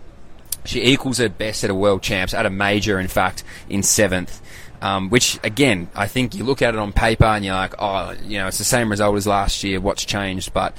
she 0.66 0.84
equals 0.84 1.18
her 1.18 1.30
best 1.30 1.64
at 1.64 1.70
a 1.70 1.76
world 1.76 2.02
champs, 2.02 2.34
at 2.34 2.46
a 2.46 2.50
major, 2.50 3.00
in 3.00 3.08
fact, 3.08 3.44
in 3.70 3.84
seventh. 3.84 4.42
Um, 4.82 5.12
which 5.12 5.40
again, 5.44 5.90
I 5.94 6.08
think 6.08 6.34
you 6.34 6.44
look 6.44 6.64
at 6.64 6.74
it 6.74 6.80
on 6.80 6.92
paper 6.92 7.26
and 7.26 7.46
you're 7.46 7.54
like, 7.54 7.76
oh, 7.78 8.16
you 8.26 8.40
know, 8.40 8.48
it's 8.48 8.58
the 8.58 8.64
same 8.64 8.90
result 8.90 9.16
as 9.16 9.28
last 9.28 9.64
year. 9.64 9.80
What's 9.80 10.04
changed? 10.04 10.54
But 10.54 10.76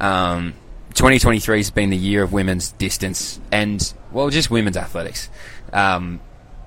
um, 0.00 0.54
2023 0.94 1.58
has 1.58 1.70
been 1.70 1.90
the 1.90 1.96
year 1.96 2.22
of 2.22 2.32
women's 2.32 2.72
distance 2.72 3.38
and 3.50 3.92
well, 4.10 4.30
just 4.30 4.50
women's 4.50 4.78
athletics. 4.78 5.28
Um, 5.70 6.20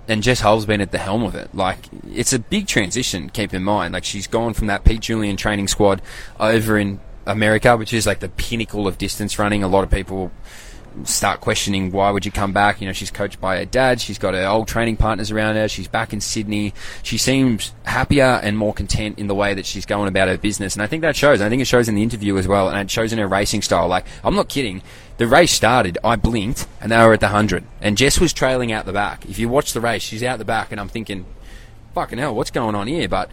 and 0.08 0.22
Jess 0.22 0.40
Hull's 0.40 0.66
been 0.68 0.82
at 0.82 0.92
the 0.92 1.00
helm 1.00 1.24
of 1.24 1.34
it. 1.36 1.54
Like, 1.56 1.80
it's 2.12 2.34
a 2.34 2.40
big 2.40 2.68
transition, 2.68 3.30
keep 3.30 3.54
in 3.54 3.64
mind. 3.64 3.94
Like, 3.94 4.04
she's 4.04 4.28
gone 4.28 4.54
from 4.54 4.68
that 4.68 4.84
Pete 4.84 5.02
Julian 5.02 5.38
training 5.38 5.68
squad 5.68 6.02
over 6.40 6.78
in 6.78 7.00
America, 7.26 7.76
which 7.78 7.94
is 7.94 8.06
like 8.06 8.20
the 8.20 8.30
pinnacle 8.30 8.88
of 8.88 8.98
distance 8.98 9.40
running. 9.40 9.64
A 9.64 9.68
lot 9.68 9.84
of 9.84 9.92
people 9.92 10.32
start 11.04 11.42
questioning 11.42 11.92
why 11.92 12.10
would 12.10 12.26
you 12.26 12.32
come 12.32 12.54
back. 12.54 12.80
You 12.80 12.88
know, 12.88 12.94
she's 12.94 13.12
coached 13.12 13.42
by 13.42 13.58
her 13.58 13.66
dad. 13.66 14.00
She's 14.00 14.18
got 14.18 14.34
her 14.34 14.46
old 14.46 14.68
training 14.68 14.98
partners 14.98 15.32
around 15.32 15.56
her. 15.56 15.68
She's 15.68 15.88
back 15.88 16.14
in 16.14 16.22
Sydney. 16.22 16.74
She 17.04 17.18
seems 17.18 17.74
happier 17.84 18.40
and 18.42 18.58
more 18.58 18.74
content 18.74 19.20
in 19.20 19.28
the 19.28 19.36
way 19.36 19.54
that 19.54 19.66
she's 19.66 19.86
going 19.86 20.08
about 20.08 20.28
her 20.28 20.38
business. 20.38 20.74
And 20.76 20.82
I 20.82 20.88
think 20.88 21.02
that 21.02 21.16
shows. 21.16 21.42
I 21.42 21.50
think 21.50 21.62
it 21.62 21.66
shows 21.66 21.90
in 21.90 21.96
the 21.96 22.04
interview 22.04 22.38
as 22.38 22.48
well. 22.48 22.70
And 22.70 22.80
it 22.80 22.90
shows 22.90 23.12
in 23.12 23.20
her 23.20 23.28
racing 23.28 23.62
style. 23.62 23.88
Like, 23.88 24.06
I'm 24.24 24.36
not 24.36 24.50
kidding. 24.50 24.82
The 25.18 25.28
race 25.28 25.52
started, 25.52 25.98
I 26.04 26.18
blinked, 26.18 26.68
and 26.82 26.92
they 26.92 26.98
were 26.98 27.14
at 27.14 27.22
the 27.22 27.28
100. 27.28 27.64
And 27.82 27.98
Jess 27.98 28.20
was 28.20 28.34
trailing 28.34 28.72
out 28.72 28.86
the 28.86 28.94
back. 28.94 29.26
If 29.26 29.40
you 29.40 29.48
watch 29.48 29.74
the 29.74 29.82
race, 29.82 30.02
she's 30.02 30.24
out 30.24 30.40
the 30.40 30.46
back, 30.46 30.72
and 30.72 30.80
I'm 30.80 30.90
thinking, 30.90 31.26
fucking 31.94 32.20
hell, 32.20 32.36
what's 32.36 32.52
going 32.52 32.76
on 32.76 32.88
here? 32.88 33.08
But 33.08 33.32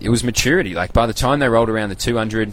it 0.00 0.10
was 0.10 0.22
maturity. 0.22 0.74
Like, 0.74 0.92
by 0.92 1.06
the 1.06 1.12
time 1.12 1.40
they 1.40 1.48
rolled 1.48 1.68
around 1.68 1.88
the 1.88 1.96
200, 1.96 2.52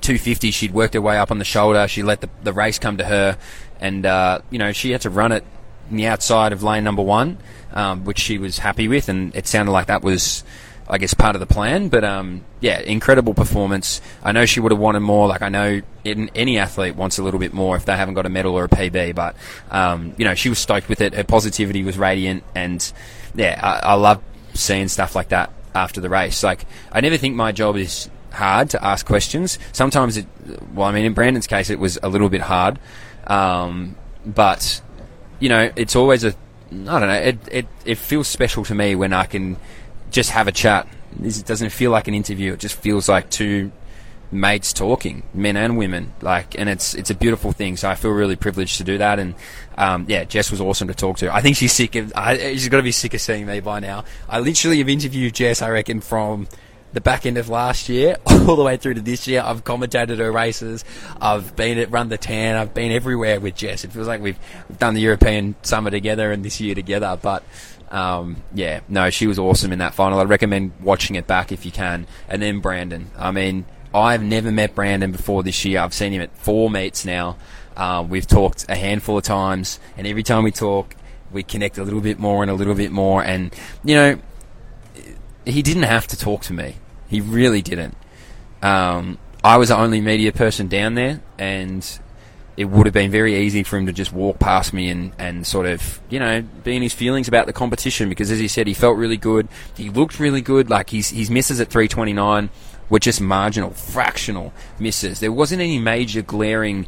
250, 0.00 0.50
she'd 0.50 0.72
worked 0.72 0.94
her 0.94 1.00
way 1.00 1.18
up 1.18 1.30
on 1.30 1.38
the 1.38 1.44
shoulder. 1.44 1.86
She 1.88 2.02
let 2.02 2.20
the, 2.20 2.28
the 2.42 2.52
race 2.52 2.78
come 2.78 2.98
to 2.98 3.04
her, 3.04 3.38
and 3.80 4.04
uh, 4.04 4.40
you 4.50 4.58
know 4.58 4.72
she 4.72 4.90
had 4.90 5.02
to 5.02 5.10
run 5.10 5.32
it 5.32 5.44
in 5.90 5.96
the 5.96 6.06
outside 6.06 6.52
of 6.52 6.62
lane 6.62 6.84
number 6.84 7.02
one, 7.02 7.38
um, 7.72 8.04
which 8.04 8.18
she 8.18 8.38
was 8.38 8.58
happy 8.58 8.88
with, 8.88 9.08
and 9.08 9.34
it 9.34 9.46
sounded 9.46 9.72
like 9.72 9.86
that 9.86 10.02
was 10.02 10.44
I 10.88 10.98
guess 10.98 11.14
part 11.14 11.34
of 11.34 11.40
the 11.40 11.46
plan. 11.46 11.88
But 11.88 12.04
um, 12.04 12.44
yeah, 12.60 12.80
incredible 12.80 13.34
performance. 13.34 14.00
I 14.22 14.32
know 14.32 14.46
she 14.46 14.60
would 14.60 14.72
have 14.72 14.80
wanted 14.80 15.00
more. 15.00 15.28
Like 15.28 15.42
I 15.42 15.48
know 15.48 15.80
in, 16.04 16.30
any 16.34 16.58
athlete 16.58 16.96
wants 16.96 17.18
a 17.18 17.22
little 17.22 17.40
bit 17.40 17.54
more 17.54 17.76
if 17.76 17.84
they 17.84 17.96
haven't 17.96 18.14
got 18.14 18.26
a 18.26 18.30
medal 18.30 18.54
or 18.54 18.64
a 18.64 18.68
PB. 18.68 19.14
But 19.14 19.36
um, 19.70 20.14
you 20.18 20.24
know, 20.24 20.34
she 20.34 20.48
was 20.48 20.58
stoked 20.58 20.88
with 20.88 21.00
it. 21.00 21.14
Her 21.14 21.24
positivity 21.24 21.82
was 21.84 21.96
radiant, 21.96 22.44
and 22.54 22.92
yeah, 23.34 23.58
I, 23.62 23.90
I 23.90 23.94
love 23.94 24.22
seeing 24.54 24.88
stuff 24.88 25.16
like 25.16 25.30
that 25.30 25.52
after 25.74 26.00
the 26.00 26.08
race. 26.08 26.42
Like 26.42 26.66
I 26.92 27.00
never 27.00 27.16
think 27.16 27.34
my 27.34 27.52
job 27.52 27.76
is 27.76 28.10
hard 28.34 28.70
to 28.70 28.84
ask 28.84 29.06
questions. 29.06 29.58
Sometimes 29.72 30.16
it, 30.16 30.26
well, 30.74 30.86
I 30.86 30.92
mean, 30.92 31.04
in 31.04 31.14
Brandon's 31.14 31.46
case, 31.46 31.70
it 31.70 31.78
was 31.78 31.98
a 32.02 32.08
little 32.08 32.28
bit 32.28 32.42
hard, 32.42 32.78
um, 33.26 33.96
but 34.26 34.80
you 35.40 35.48
know, 35.48 35.70
it's 35.76 35.96
always 35.96 36.24
a 36.24 36.34
I 36.70 36.98
don't 36.98 37.08
know. 37.08 37.12
It, 37.12 37.38
it 37.50 37.66
it 37.84 37.98
feels 37.98 38.28
special 38.28 38.64
to 38.64 38.74
me 38.74 38.94
when 38.94 39.12
I 39.12 39.26
can 39.26 39.56
just 40.10 40.30
have 40.30 40.48
a 40.48 40.52
chat. 40.52 40.88
It 41.22 41.44
doesn't 41.46 41.70
feel 41.70 41.90
like 41.90 42.08
an 42.08 42.14
interview. 42.14 42.52
It 42.52 42.60
just 42.60 42.74
feels 42.74 43.08
like 43.08 43.30
two 43.30 43.70
mates 44.32 44.72
talking, 44.72 45.22
men 45.32 45.56
and 45.56 45.78
women. 45.78 46.12
Like, 46.20 46.58
and 46.58 46.68
it's 46.68 46.94
it's 46.94 47.10
a 47.10 47.14
beautiful 47.14 47.52
thing. 47.52 47.76
So 47.76 47.88
I 47.88 47.94
feel 47.94 48.10
really 48.10 48.36
privileged 48.36 48.78
to 48.78 48.84
do 48.84 48.98
that. 48.98 49.18
And 49.18 49.34
um, 49.78 50.06
yeah, 50.08 50.24
Jess 50.24 50.50
was 50.50 50.60
awesome 50.60 50.88
to 50.88 50.94
talk 50.94 51.18
to. 51.18 51.32
I 51.32 51.40
think 51.40 51.56
she's 51.56 51.72
sick 51.72 51.94
of. 51.94 52.12
I, 52.16 52.36
she's 52.54 52.68
got 52.68 52.78
to 52.78 52.82
be 52.82 52.92
sick 52.92 53.14
of 53.14 53.20
seeing 53.20 53.46
me 53.46 53.60
by 53.60 53.80
now. 53.80 54.04
I 54.28 54.40
literally 54.40 54.78
have 54.78 54.88
interviewed 54.88 55.34
Jess. 55.34 55.62
I 55.62 55.70
reckon 55.70 56.00
from 56.00 56.48
the 56.94 57.00
back 57.00 57.26
end 57.26 57.36
of 57.36 57.48
last 57.48 57.88
year 57.88 58.16
all 58.26 58.56
the 58.56 58.62
way 58.62 58.76
through 58.76 58.94
to 58.94 59.00
this 59.00 59.26
year. 59.26 59.42
I've 59.44 59.64
commentated 59.64 60.18
her 60.18 60.32
races. 60.32 60.84
I've 61.20 61.54
been 61.56 61.78
at 61.78 61.90
Run 61.90 62.08
the 62.08 62.16
Tan. 62.16 62.56
I've 62.56 62.72
been 62.72 62.92
everywhere 62.92 63.40
with 63.40 63.56
Jess. 63.56 63.84
It 63.84 63.92
feels 63.92 64.06
like 64.06 64.22
we've 64.22 64.38
done 64.78 64.94
the 64.94 65.00
European 65.00 65.56
Summer 65.62 65.90
together 65.90 66.32
and 66.32 66.44
this 66.44 66.60
year 66.60 66.74
together. 66.74 67.18
But 67.20 67.42
um, 67.90 68.42
yeah, 68.54 68.80
no, 68.88 69.10
she 69.10 69.26
was 69.26 69.38
awesome 69.38 69.72
in 69.72 69.80
that 69.80 69.94
final. 69.94 70.20
I'd 70.20 70.28
recommend 70.28 70.72
watching 70.80 71.16
it 71.16 71.26
back 71.26 71.52
if 71.52 71.66
you 71.66 71.72
can. 71.72 72.06
And 72.28 72.40
then 72.40 72.60
Brandon. 72.60 73.10
I 73.18 73.32
mean, 73.32 73.66
I've 73.92 74.22
never 74.22 74.52
met 74.52 74.74
Brandon 74.74 75.10
before 75.12 75.42
this 75.42 75.64
year. 75.64 75.80
I've 75.80 75.94
seen 75.94 76.12
him 76.12 76.22
at 76.22 76.36
four 76.36 76.70
meets 76.70 77.04
now. 77.04 77.36
Uh, 77.76 78.06
we've 78.08 78.26
talked 78.26 78.66
a 78.68 78.76
handful 78.76 79.18
of 79.18 79.24
times, 79.24 79.80
and 79.96 80.06
every 80.06 80.22
time 80.22 80.44
we 80.44 80.52
talk, 80.52 80.94
we 81.32 81.42
connect 81.42 81.76
a 81.76 81.82
little 81.82 82.00
bit 82.00 82.20
more 82.20 82.42
and 82.42 82.50
a 82.50 82.54
little 82.54 82.76
bit 82.76 82.92
more. 82.92 83.22
And 83.24 83.52
you 83.82 83.96
know, 83.96 84.18
he 85.44 85.62
didn't 85.62 85.82
have 85.82 86.06
to 86.08 86.16
talk 86.16 86.42
to 86.42 86.52
me. 86.52 86.76
He 87.08 87.20
really 87.20 87.62
didn't. 87.62 87.96
Um, 88.62 89.18
I 89.42 89.58
was 89.58 89.68
the 89.68 89.76
only 89.76 90.00
media 90.00 90.32
person 90.32 90.68
down 90.68 90.94
there, 90.94 91.20
and 91.38 91.86
it 92.56 92.66
would 92.66 92.86
have 92.86 92.94
been 92.94 93.10
very 93.10 93.36
easy 93.36 93.62
for 93.62 93.76
him 93.76 93.86
to 93.86 93.92
just 93.92 94.12
walk 94.12 94.38
past 94.38 94.72
me 94.72 94.88
and, 94.88 95.12
and 95.18 95.46
sort 95.46 95.66
of, 95.66 96.00
you 96.08 96.18
know, 96.18 96.42
be 96.62 96.76
in 96.76 96.82
his 96.82 96.94
feelings 96.94 97.28
about 97.28 97.46
the 97.46 97.52
competition 97.52 98.08
because, 98.08 98.30
as 98.30 98.38
he 98.38 98.48
said, 98.48 98.66
he 98.66 98.74
felt 98.74 98.96
really 98.96 99.16
good. 99.16 99.48
He 99.76 99.90
looked 99.90 100.18
really 100.18 100.40
good. 100.40 100.70
Like, 100.70 100.90
his, 100.90 101.10
his 101.10 101.30
misses 101.30 101.60
at 101.60 101.68
329 101.68 102.48
were 102.88 102.98
just 102.98 103.20
marginal, 103.20 103.70
fractional 103.70 104.52
misses. 104.78 105.20
There 105.20 105.32
wasn't 105.32 105.62
any 105.62 105.78
major 105.78 106.22
glaring. 106.22 106.86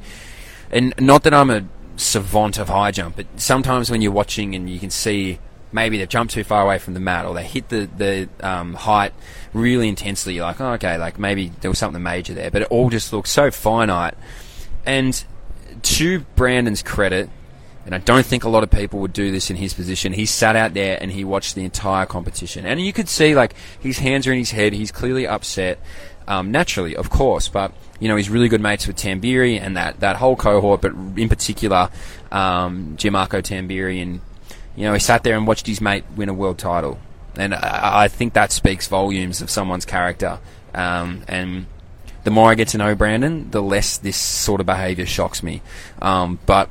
And 0.70 0.94
not 0.98 1.24
that 1.24 1.34
I'm 1.34 1.50
a 1.50 1.64
savant 1.96 2.58
of 2.58 2.68
high 2.68 2.90
jump, 2.90 3.16
but 3.16 3.26
sometimes 3.36 3.90
when 3.90 4.00
you're 4.00 4.12
watching 4.12 4.54
and 4.54 4.70
you 4.70 4.78
can 4.78 4.90
see 4.90 5.38
maybe 5.72 5.98
they've 5.98 6.08
jumped 6.08 6.32
too 6.32 6.44
far 6.44 6.62
away 6.62 6.78
from 6.78 6.94
the 6.94 7.00
mat 7.00 7.26
or 7.26 7.34
they 7.34 7.44
hit 7.44 7.68
the, 7.68 7.88
the 7.96 8.28
um, 8.40 8.74
height 8.74 9.12
really 9.52 9.88
intensely. 9.88 10.34
You're 10.34 10.44
like, 10.44 10.60
oh, 10.60 10.72
okay, 10.72 10.96
like 10.98 11.18
maybe 11.18 11.52
there 11.60 11.70
was 11.70 11.78
something 11.78 12.02
major 12.02 12.34
there, 12.34 12.50
but 12.50 12.62
it 12.62 12.68
all 12.68 12.90
just 12.90 13.12
looks 13.12 13.30
so 13.30 13.50
finite. 13.50 14.14
And 14.84 15.24
to 15.82 16.20
Brandon's 16.36 16.82
credit, 16.82 17.28
and 17.84 17.94
I 17.94 17.98
don't 17.98 18.26
think 18.26 18.42
a 18.42 18.48
lot 18.48 18.64
of 18.64 18.70
people 18.70 19.00
would 19.00 19.12
do 19.12 19.30
this 19.30 19.48
in 19.48 19.56
his 19.56 19.72
position. 19.72 20.12
He 20.12 20.26
sat 20.26 20.56
out 20.56 20.74
there 20.74 20.98
and 21.00 21.12
he 21.12 21.22
watched 21.24 21.54
the 21.54 21.64
entire 21.64 22.04
competition, 22.04 22.66
and 22.66 22.80
you 22.80 22.92
could 22.92 23.08
see 23.08 23.34
like 23.34 23.54
his 23.78 23.98
hands 23.98 24.26
are 24.26 24.32
in 24.32 24.38
his 24.38 24.50
head. 24.50 24.72
He's 24.72 24.90
clearly 24.90 25.26
upset, 25.26 25.78
um, 26.26 26.50
naturally, 26.50 26.96
of 26.96 27.10
course, 27.10 27.48
but 27.48 27.72
you 28.00 28.08
know 28.08 28.16
he's 28.16 28.28
really 28.28 28.48
good 28.48 28.60
mates 28.60 28.88
with 28.88 28.96
Tamberi 28.96 29.60
and 29.60 29.76
that 29.76 30.00
that 30.00 30.16
whole 30.16 30.34
cohort, 30.34 30.80
but 30.80 30.92
in 31.16 31.28
particular, 31.28 31.90
um, 32.32 32.96
Gianmarco 32.96 33.40
Tamberi, 33.40 34.02
and 34.02 34.20
you 34.76 34.84
know 34.84 34.92
he 34.92 35.00
sat 35.00 35.24
there 35.24 35.36
and 35.36 35.46
watched 35.46 35.66
his 35.66 35.80
mate 35.80 36.04
win 36.14 36.28
a 36.28 36.34
world 36.34 36.58
title 36.58 36.98
and 37.38 37.54
I, 37.54 38.04
I 38.04 38.08
think 38.08 38.34
that 38.34 38.52
speaks 38.52 38.88
volumes 38.88 39.40
of 39.40 39.50
someone's 39.50 39.84
character. 39.84 40.38
Um, 40.74 41.22
and 41.28 41.66
the 42.24 42.30
more 42.30 42.50
I 42.50 42.54
get 42.54 42.68
to 42.68 42.78
know 42.78 42.94
Brandon, 42.94 43.50
the 43.50 43.62
less 43.62 43.98
this 43.98 44.16
sort 44.16 44.60
of 44.60 44.66
behaviour 44.66 45.06
shocks 45.06 45.42
me. 45.42 45.62
Um, 46.00 46.38
but 46.46 46.70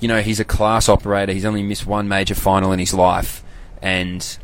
you 0.00 0.08
know, 0.08 0.20
he's 0.20 0.40
a 0.40 0.44
class 0.44 0.88
operator. 0.88 1.32
He's 1.32 1.44
only 1.44 1.62
missed 1.62 1.86
one 1.86 2.08
major 2.08 2.34
final 2.34 2.72
in 2.72 2.78
his 2.78 2.94
life, 2.94 3.42
and 3.82 4.38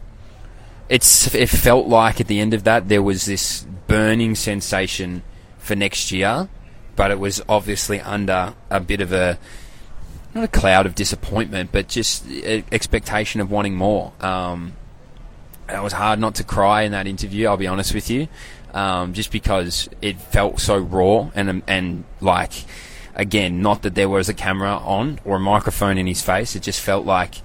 it's 0.88 1.34
it 1.34 1.48
felt 1.48 1.86
like 1.86 2.20
at 2.20 2.26
the 2.26 2.40
end 2.40 2.54
of 2.54 2.64
that 2.64 2.88
there 2.88 3.02
was 3.02 3.26
this 3.26 3.66
burning 3.86 4.34
sensation 4.34 5.22
for 5.58 5.76
next 5.76 6.10
year, 6.10 6.48
but 6.96 7.10
it 7.10 7.18
was 7.18 7.42
obviously 7.48 8.00
under 8.00 8.54
a 8.70 8.80
bit 8.80 9.00
of 9.00 9.12
a 9.12 9.38
not 10.34 10.44
a 10.44 10.48
cloud 10.48 10.86
of 10.86 10.94
disappointment, 10.94 11.70
but 11.72 11.88
just 11.88 12.24
expectation 12.72 13.40
of 13.40 13.50
wanting 13.50 13.74
more. 13.74 14.12
Um, 14.20 14.74
it 15.68 15.82
was 15.82 15.92
hard 15.92 16.18
not 16.18 16.34
to 16.36 16.44
cry 16.44 16.82
in 16.82 16.92
that 16.92 17.06
interview. 17.06 17.46
I'll 17.46 17.56
be 17.56 17.66
honest 17.66 17.94
with 17.94 18.10
you, 18.10 18.28
um, 18.72 19.14
just 19.14 19.30
because 19.30 19.88
it 20.02 20.18
felt 20.18 20.60
so 20.60 20.76
raw 20.78 21.30
and 21.34 21.62
and 21.66 22.04
like 22.20 22.52
again, 23.14 23.62
not 23.62 23.82
that 23.82 23.94
there 23.94 24.08
was 24.08 24.28
a 24.28 24.34
camera 24.34 24.76
on 24.76 25.20
or 25.24 25.36
a 25.36 25.40
microphone 25.40 25.98
in 25.98 26.06
his 26.06 26.20
face. 26.20 26.56
It 26.56 26.62
just 26.62 26.80
felt 26.80 27.06
like 27.06 27.36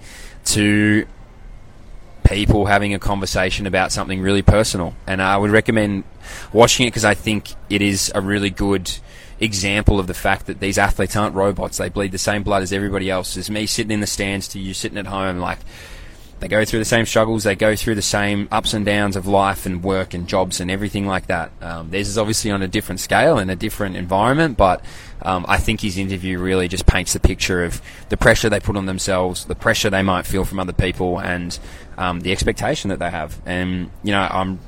two 0.43 1.05
people 2.24 2.65
having 2.65 2.93
a 2.93 3.00
conversation 3.00 3.65
about 3.65 3.91
something 3.91 4.22
really 4.22 4.41
personal. 4.41 4.93
And 5.08 5.22
I 5.22 5.38
would 5.38 5.51
recommend 5.51 6.03
watching 6.53 6.86
it 6.86 6.89
because 6.89 7.05
I 7.05 7.13
think 7.13 7.53
it 7.69 7.81
is 7.81 8.12
a 8.13 8.22
really 8.22 8.50
good 8.50 8.91
example 9.39 10.00
of 10.00 10.08
the 10.08 10.13
fact 10.13 10.48
that 10.48 10.60
these 10.60 10.77
athletes 10.77 11.15
aren't 11.15 11.36
robots. 11.36 11.77
They 11.77 11.89
bleed 11.89 12.12
the 12.12 12.17
same 12.17 12.43
blood 12.43 12.63
as 12.63 12.74
everybody 12.74 13.10
else. 13.10 13.38
As 13.38 13.50
me 13.50 13.65
sitting 13.65 13.91
in 13.91 14.00
the 14.00 14.08
stands 14.08 14.48
to 14.50 14.60
you 14.60 14.74
sitting 14.74 14.98
at 14.98 15.08
home, 15.08 15.39
like 15.39 15.60
they 16.39 16.48
go 16.48 16.63
through 16.63 16.79
the 16.79 16.86
same 16.86 17.05
struggles. 17.05 17.43
They 17.43 17.55
go 17.55 17.75
through 17.75 17.96
the 17.96 18.01
same 18.01 18.48
ups 18.51 18.74
and 18.74 18.86
downs 18.86 19.15
of 19.15 19.27
life 19.27 19.65
and 19.65 19.84
work 19.84 20.13
and 20.13 20.27
jobs 20.27 20.60
and 20.60 20.72
everything 20.72 21.05
like 21.05 21.27
that. 21.27 21.51
Um, 21.62 21.93
is 21.93 22.17
obviously 22.17 22.51
on 22.51 22.62
a 22.62 22.67
different 22.67 23.01
scale 23.01 23.38
and 23.38 23.51
a 23.51 23.55
different 23.55 23.98
environment, 23.98 24.58
but 24.58 24.84
um, 25.22 25.46
I 25.50 25.58
think 25.58 25.81
his 25.81 25.98
interview 25.98 26.39
really 26.39 26.67
just 26.69 26.86
paints 26.86 27.13
the 27.13 27.19
picture 27.19 27.63
of 27.63 27.81
the 28.08 28.15
pressure 28.15 28.50
they 28.50 28.62
put 28.62 28.77
on 28.77 28.86
themselves, 28.86 29.46
the 29.46 29.55
pressure 29.55 29.89
they 29.89 30.01
might 30.01 30.25
feel 30.25 30.46
from 30.46 30.60
other 30.60 30.74
people, 30.74 31.19
and 31.19 31.60
um, 31.98 32.22
the 32.22 32.31
expectation 32.31 32.89
that 32.89 33.00
they 33.00 33.10
have. 33.10 33.41
And 33.46 33.91
you 34.03 34.12
know, 34.12 34.25
I'm 34.29 34.60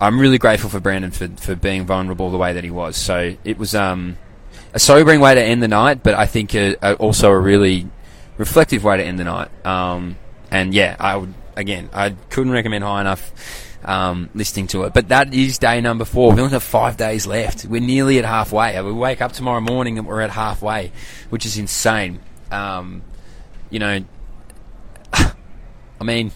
I'm 0.00 0.20
really 0.20 0.38
grateful 0.38 0.70
for 0.70 0.80
Brandon 0.80 1.10
for 1.10 1.28
for 1.28 1.54
being 1.54 1.84
vulnerable 1.84 2.30
the 2.30 2.38
way 2.38 2.52
that 2.52 2.64
he 2.64 2.70
was. 2.70 2.96
So 2.96 3.36
it 3.44 3.58
was 3.58 3.74
um, 3.74 4.16
a 4.72 4.78
sobering 4.78 5.20
way 5.20 5.34
to 5.34 5.42
end 5.42 5.62
the 5.62 5.68
night, 5.68 6.02
but 6.02 6.14
I 6.14 6.26
think 6.26 6.54
a, 6.54 6.76
a, 6.82 6.94
also 6.94 7.30
a 7.30 7.38
really 7.38 7.88
reflective 8.36 8.84
way 8.84 8.98
to 8.98 9.04
end 9.04 9.18
the 9.18 9.24
night. 9.24 9.66
Um, 9.66 10.16
and 10.50 10.72
yeah, 10.72 10.96
I 10.98 11.16
would 11.16 11.34
again, 11.56 11.90
I 11.92 12.10
couldn't 12.30 12.52
recommend 12.52 12.84
high 12.84 13.00
enough. 13.00 13.64
Um, 13.84 14.28
listening 14.34 14.66
to 14.68 14.82
it, 14.82 14.92
but 14.92 15.08
that 15.08 15.32
is 15.32 15.56
day 15.56 15.80
number 15.80 16.04
four. 16.04 16.32
We 16.34 16.40
only 16.40 16.52
have 16.52 16.64
five 16.64 16.96
days 16.96 17.28
left. 17.28 17.64
We're 17.64 17.80
nearly 17.80 18.18
at 18.18 18.24
halfway. 18.24 18.78
We 18.82 18.92
wake 18.92 19.22
up 19.22 19.32
tomorrow 19.32 19.60
morning 19.60 19.98
and 19.98 20.06
we're 20.06 20.20
at 20.20 20.30
halfway, 20.30 20.90
which 21.30 21.46
is 21.46 21.56
insane. 21.56 22.18
Um, 22.50 23.02
you 23.70 23.78
know, 23.78 24.04
I 25.12 26.04
mean, 26.04 26.32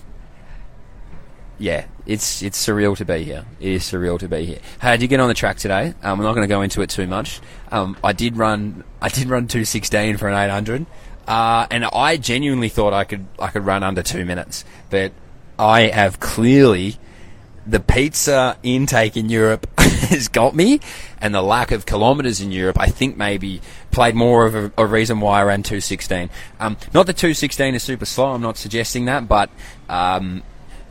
yeah, 1.63 1.87
it's 2.07 2.43
it's 2.43 2.67
surreal 2.67 2.97
to 2.97 3.05
be 3.05 3.23
here. 3.23 3.45
It 3.61 3.73
is 3.73 3.85
surreal 3.85 4.19
to 4.19 4.29
be 4.29 4.45
here. 4.45 4.59
Hey, 4.81 4.97
did 4.97 5.07
get 5.07 5.21
on 5.21 5.29
the 5.29 5.35
track 5.35 5.59
today. 5.59 5.95
Um, 6.03 6.19
I'm 6.19 6.25
not 6.25 6.35
going 6.35 6.43
to 6.43 6.53
go 6.53 6.61
into 6.61 6.83
it 6.83 6.91
too 6.91 7.07
much. 7.07 7.41
Um, 7.71 7.97
I 8.03 8.13
did 8.13 8.37
run. 8.37 8.83
I 9.01 9.09
did 9.09 9.29
run 9.29 9.47
216 9.47 10.17
for 10.17 10.29
an 10.29 10.35
800. 10.35 10.87
Uh, 11.29 11.69
and 11.71 11.85
I 11.85 12.17
genuinely 12.17 12.69
thought 12.69 12.93
I 12.93 13.05
could 13.05 13.27
I 13.39 13.49
could 13.49 13.65
run 13.65 13.85
under 13.85 14.03
two 14.03 14.25
minutes, 14.25 14.65
but 14.91 15.13
I 15.57 15.83
have 15.83 16.19
clearly 16.19 16.99
the 17.65 17.79
pizza 17.79 18.59
intake 18.65 19.17
in 19.17 19.29
Europe 19.29 19.69
has 19.79 20.27
got 20.27 20.57
me, 20.57 20.81
and 21.21 21.33
the 21.33 21.43
lack 21.43 21.71
of 21.71 21.87
kilometres 21.87 22.41
in 22.41 22.51
Europe, 22.51 22.77
I 22.81 22.89
think 22.89 23.17
maybe 23.17 23.61
played 23.93 24.17
more 24.17 24.47
of 24.47 24.57
a, 24.57 24.73
a 24.77 24.85
reason 24.85 25.21
why 25.21 25.39
I 25.39 25.45
ran 25.45 25.63
216. 25.63 26.29
Um, 26.59 26.77
not 26.93 27.07
that 27.07 27.17
216 27.17 27.77
is 27.77 27.85
super 27.85 28.05
slow. 28.05 28.33
I'm 28.33 28.43
not 28.43 28.57
suggesting 28.57 29.05
that, 29.05 29.29
but 29.29 29.49
um, 29.89 30.43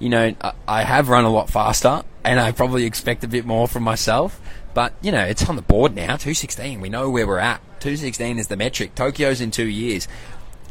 you 0.02 0.10
know 0.10 0.36
I, 0.68 0.84
have 0.84 1.10
run 1.10 1.26
a 1.26 1.30
lot 1.30 1.50
faster, 1.50 2.04
and 2.24 2.40
I 2.40 2.52
probably 2.52 2.86
expect 2.86 3.24
a 3.24 3.28
bit 3.28 3.46
more 3.46 3.68
from 3.68 3.84
myself. 3.84 4.40
But 4.74 4.94
you 5.02 5.12
know 5.12 5.24
it's 5.24 5.48
on 5.48 5.56
the 5.56 5.62
board 5.62 5.96
now. 5.96 6.18
216. 6.18 6.82
We 6.82 6.90
know 6.90 7.10
where 7.10 7.28
we're 7.28 7.40
at. 7.40 7.62
216 7.82 8.40
is 8.40 8.48
the 8.48 8.58
metric. 8.58 8.96
Tokyo's 8.96 9.42
in 9.42 9.52
two 9.52 9.68
years. 9.68 10.08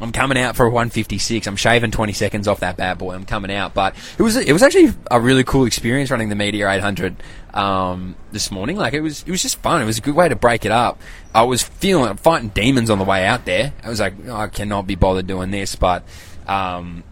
I'm 0.00 0.12
coming 0.12 0.38
out 0.38 0.56
for 0.56 0.64
a 0.64 0.70
156. 0.70 1.46
I'm 1.46 1.56
shaving 1.56 1.90
20 1.90 2.14
seconds 2.14 2.49
off 2.49 2.60
that 2.60 2.78
bad 2.78 2.96
boy. 2.96 3.14
I'm 3.14 3.26
coming 3.26 3.52
out, 3.52 3.75
but 3.75 3.94
it 4.18 4.22
was 4.22 4.37
it 4.37 4.52
was 4.52 4.62
actually 4.62 4.94
a 5.10 5.20
really 5.20 5.44
cool 5.44 5.66
experience 5.66 6.10
running 6.10 6.30
the 6.30 6.34
Meteor 6.34 6.68
800 6.68 7.16
um, 7.52 8.16
this 8.32 8.50
morning. 8.50 8.76
Like 8.76 8.94
it 8.94 9.02
was 9.02 9.22
it 9.25 9.30
was 9.30 9.42
just 9.42 9.58
fun. 9.58 9.82
It 9.82 9.84
was 9.84 9.99
a 9.99 10.00
good 10.00 10.14
way 10.14 10.28
to 10.28 10.37
break 10.37 10.64
it 10.64 10.72
up. 10.72 10.99
I 11.34 11.42
was 11.42 11.62
feeling 11.62 12.16
fighting 12.16 12.49
demons 12.49 12.88
on 12.88 12.99
the 12.99 13.04
way 13.04 13.26
out 13.26 13.44
there. 13.44 13.75
I 13.84 13.90
was 13.90 14.00
like, 14.00 14.14
oh, 14.26 14.37
I 14.37 14.49
cannot 14.49 14.87
be 14.87 14.94
bothered 14.94 15.26
doing 15.26 15.50
this, 15.50 15.76
but 15.76 16.04
um, 16.49 17.04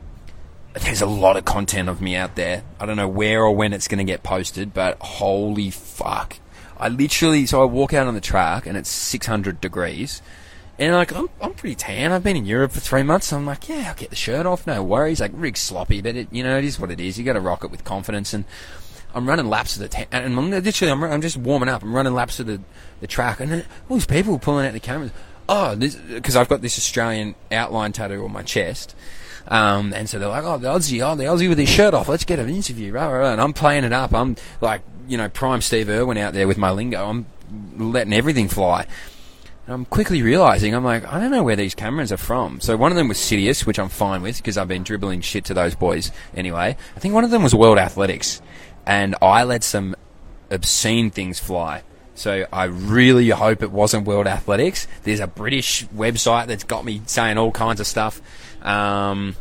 there's 0.83 1.03
a 1.03 1.07
lot 1.07 1.37
of 1.37 1.45
content 1.45 1.89
of 1.89 2.01
me 2.01 2.17
out 2.17 2.35
there. 2.35 2.63
I 2.79 2.87
don't 2.87 2.97
know 2.97 3.09
where 3.09 3.43
or 3.43 3.55
when 3.55 3.73
it's 3.73 3.89
going 3.89 3.99
to 3.99 4.05
get 4.05 4.23
posted, 4.23 4.75
but 4.75 4.99
holy 5.01 5.71
fuck. 5.71 6.39
I 6.79 6.89
literally, 6.89 7.47
so 7.47 7.63
I 7.63 7.65
walk 7.65 7.93
out 7.93 8.07
on 8.07 8.15
the 8.15 8.21
track 8.21 8.67
and 8.67 8.77
it's 8.77 8.91
600 8.91 9.61
degrees. 9.61 10.23
And 10.79 10.95
like, 10.95 11.13
I'm, 11.13 11.29
I'm 11.41 11.55
pretty 11.55 11.75
tan. 11.75 12.13
I've 12.13 12.23
been 12.23 12.37
in 12.37 12.47
Europe 12.47 12.71
for 12.73 12.81
three 12.81 13.03
months. 13.03 13.29
So 13.29 13.37
I'm 13.37 13.47
like, 13.47 13.69
yeah, 13.69 13.87
I'll 13.89 13.95
get 13.95 14.11
the 14.11 14.17
shirt 14.17 14.47
off. 14.47 14.67
No 14.67 14.83
worries. 14.83 15.21
Like, 15.21 15.33
rig 15.35 15.57
sloppy, 15.57 16.01
but 16.01 16.15
it, 16.15 16.29
you 16.31 16.45
know, 16.45 16.57
it 16.57 16.65
is 16.65 16.79
what 16.79 16.91
it 16.91 17.01
is. 17.01 17.19
You 17.19 17.25
got 17.25 17.33
to 17.33 17.41
rock 17.41 17.65
it 17.65 17.71
with 17.71 17.83
confidence. 17.85 18.33
And 18.33 18.45
I'm 19.13 19.29
running 19.29 19.49
laps 19.49 19.75
of 19.75 19.83
the, 19.83 19.89
ta- 19.89 20.07
and 20.13 20.39
I'm 20.39 20.51
literally, 20.51 20.93
I'm, 20.93 21.03
I'm 21.03 21.21
just 21.21 21.37
warming 21.37 21.69
up. 21.69 21.83
I'm 21.83 21.95
running 21.95 22.15
laps 22.15 22.39
of 22.39 22.47
the, 22.47 22.61
the 23.01 23.09
track. 23.09 23.41
And 23.41 23.65
all 23.89 23.97
these 23.97 24.07
people 24.07 24.39
pulling 24.39 24.67
out 24.67 24.73
the 24.73 24.81
cameras. 24.81 25.11
Oh, 25.49 25.75
because 25.75 26.37
I've 26.37 26.49
got 26.49 26.61
this 26.61 26.79
Australian 26.79 27.35
outline 27.51 27.93
tattoo 27.93 28.23
on 28.23 28.33
my 28.33 28.43
chest. 28.43 28.95
Um, 29.49 29.95
and 29.95 30.09
so 30.09 30.19
they're 30.19 30.29
like, 30.29 30.45
oh, 30.45 30.59
the 30.59 30.69
Aussie, 30.69 31.01
oh, 31.01 31.17
the 31.17 31.25
Aussie 31.25 31.49
with 31.49 31.59
his 31.59 31.69
shirt 31.69 31.95
off, 31.95 32.09
let's 32.09 32.25
get 32.25 32.39
an 32.39 32.51
interview, 32.51 32.93
right, 32.93 33.11
right, 33.11 33.19
right. 33.19 33.33
And 33.33 33.41
I'm 33.41 33.55
playing 33.55 33.85
it 33.85 33.93
up. 33.93 34.15
I'm 34.15 34.37
like, 34.61 34.83
you 35.09 35.17
know, 35.17 35.29
prime 35.29 35.63
Steve 35.63 35.89
Irwin 35.89 36.19
out 36.19 36.35
there 36.35 36.47
with 36.47 36.59
my 36.59 36.71
lingo. 36.71 37.09
I'm 37.09 37.27
letting 37.79 38.13
everything 38.13 38.49
fly. 38.49 38.87
And 39.67 39.75
I'm 39.75 39.85
quickly 39.87 40.23
realizing, 40.23 40.75
I'm 40.75 40.85
like, 40.85 41.11
I 41.11 41.19
don't 41.19 41.31
know 41.31 41.43
where 41.43 41.57
these 41.57 41.75
cameras 41.75 42.13
are 42.13 42.19
from. 42.19 42.61
So 42.61 42.77
one 42.77 42.93
of 42.93 42.97
them 42.97 43.09
was 43.09 43.19
Citius, 43.19 43.67
which 43.67 43.79
I'm 43.79 43.89
fine 43.89 44.23
with 44.23 44.37
because 44.37 44.59
I've 44.59 44.69
been 44.69 44.83
dribbling 44.83 45.23
shit 45.23 45.47
to 45.47 45.55
those 45.55 45.75
boys 45.75 46.11
anyway. 46.35 46.77
I 46.97 47.01
think 47.01 47.15
one 47.15 47.25
of 47.25 47.31
them 47.31 47.43
was 47.43 47.55
World 47.55 47.79
Athletics. 47.79 48.43
And 48.87 49.15
I 49.21 49.45
let 49.45 49.65
some 49.65 49.97
obscene 50.51 51.11
things 51.11 51.39
fly. 51.39 51.83
So 52.15 52.47
I 52.53 52.65
really 52.65 53.29
hope 53.29 53.63
it 53.63 53.71
wasn't 53.71 54.07
World 54.07 54.27
Athletics. 54.27 54.89
There's 55.05 55.21
a 55.21 55.27
British 55.27 55.87
website 55.89 56.49
that's 56.49 56.65
got 56.65 56.85
me 56.85 57.03
saying 57.07 57.39
all 57.39 57.53
kinds 57.53 57.79
of 57.81 57.87
stuff. 57.87 58.21
Um, 58.63 59.37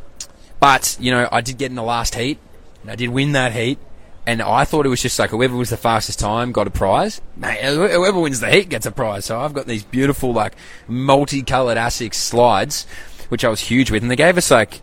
but, 0.60 0.98
you 1.00 1.12
know, 1.12 1.28
I 1.32 1.42
did 1.42 1.58
get 1.58 1.70
in 1.70 1.76
the 1.76 1.84
last 1.84 2.16
heat, 2.16 2.40
and 2.82 2.92
I 2.92 2.96
did 2.96 3.10
win 3.10 3.34
that 3.34 3.54
heat, 3.54 3.80
and 4.26 4.42
I 4.42 4.66
thought 4.66 4.86
it 4.86 4.90
was 4.90 5.02
just 5.02 5.20
like 5.20 5.30
whoever 5.30 5.56
was 5.56 5.70
the 5.70 5.78
fastest 5.78 6.20
time 6.20 6.52
got 6.52 6.68
a 6.68 6.72
prize. 6.72 7.22
Mate, 7.36 7.64
whoever 7.64 8.20
wins 8.20 8.40
the 8.40 8.52
heat 8.52 8.70
gets 8.70 8.86
a 8.86 8.92
prize. 8.92 9.26
So 9.26 9.40
I've 9.40 9.54
got 9.54 9.68
these 9.68 9.84
beautiful, 9.84 10.34
like, 10.34 10.54
multicolored 10.88 11.78
ASICS 11.78 12.16
slides, 12.16 12.86
which 13.30 13.46
I 13.46 13.50
was 13.50 13.60
huge 13.62 13.92
with, 13.92 14.02
and 14.02 14.12
they 14.12 14.16
gave 14.16 14.38
us, 14.38 14.52
like, 14.52 14.82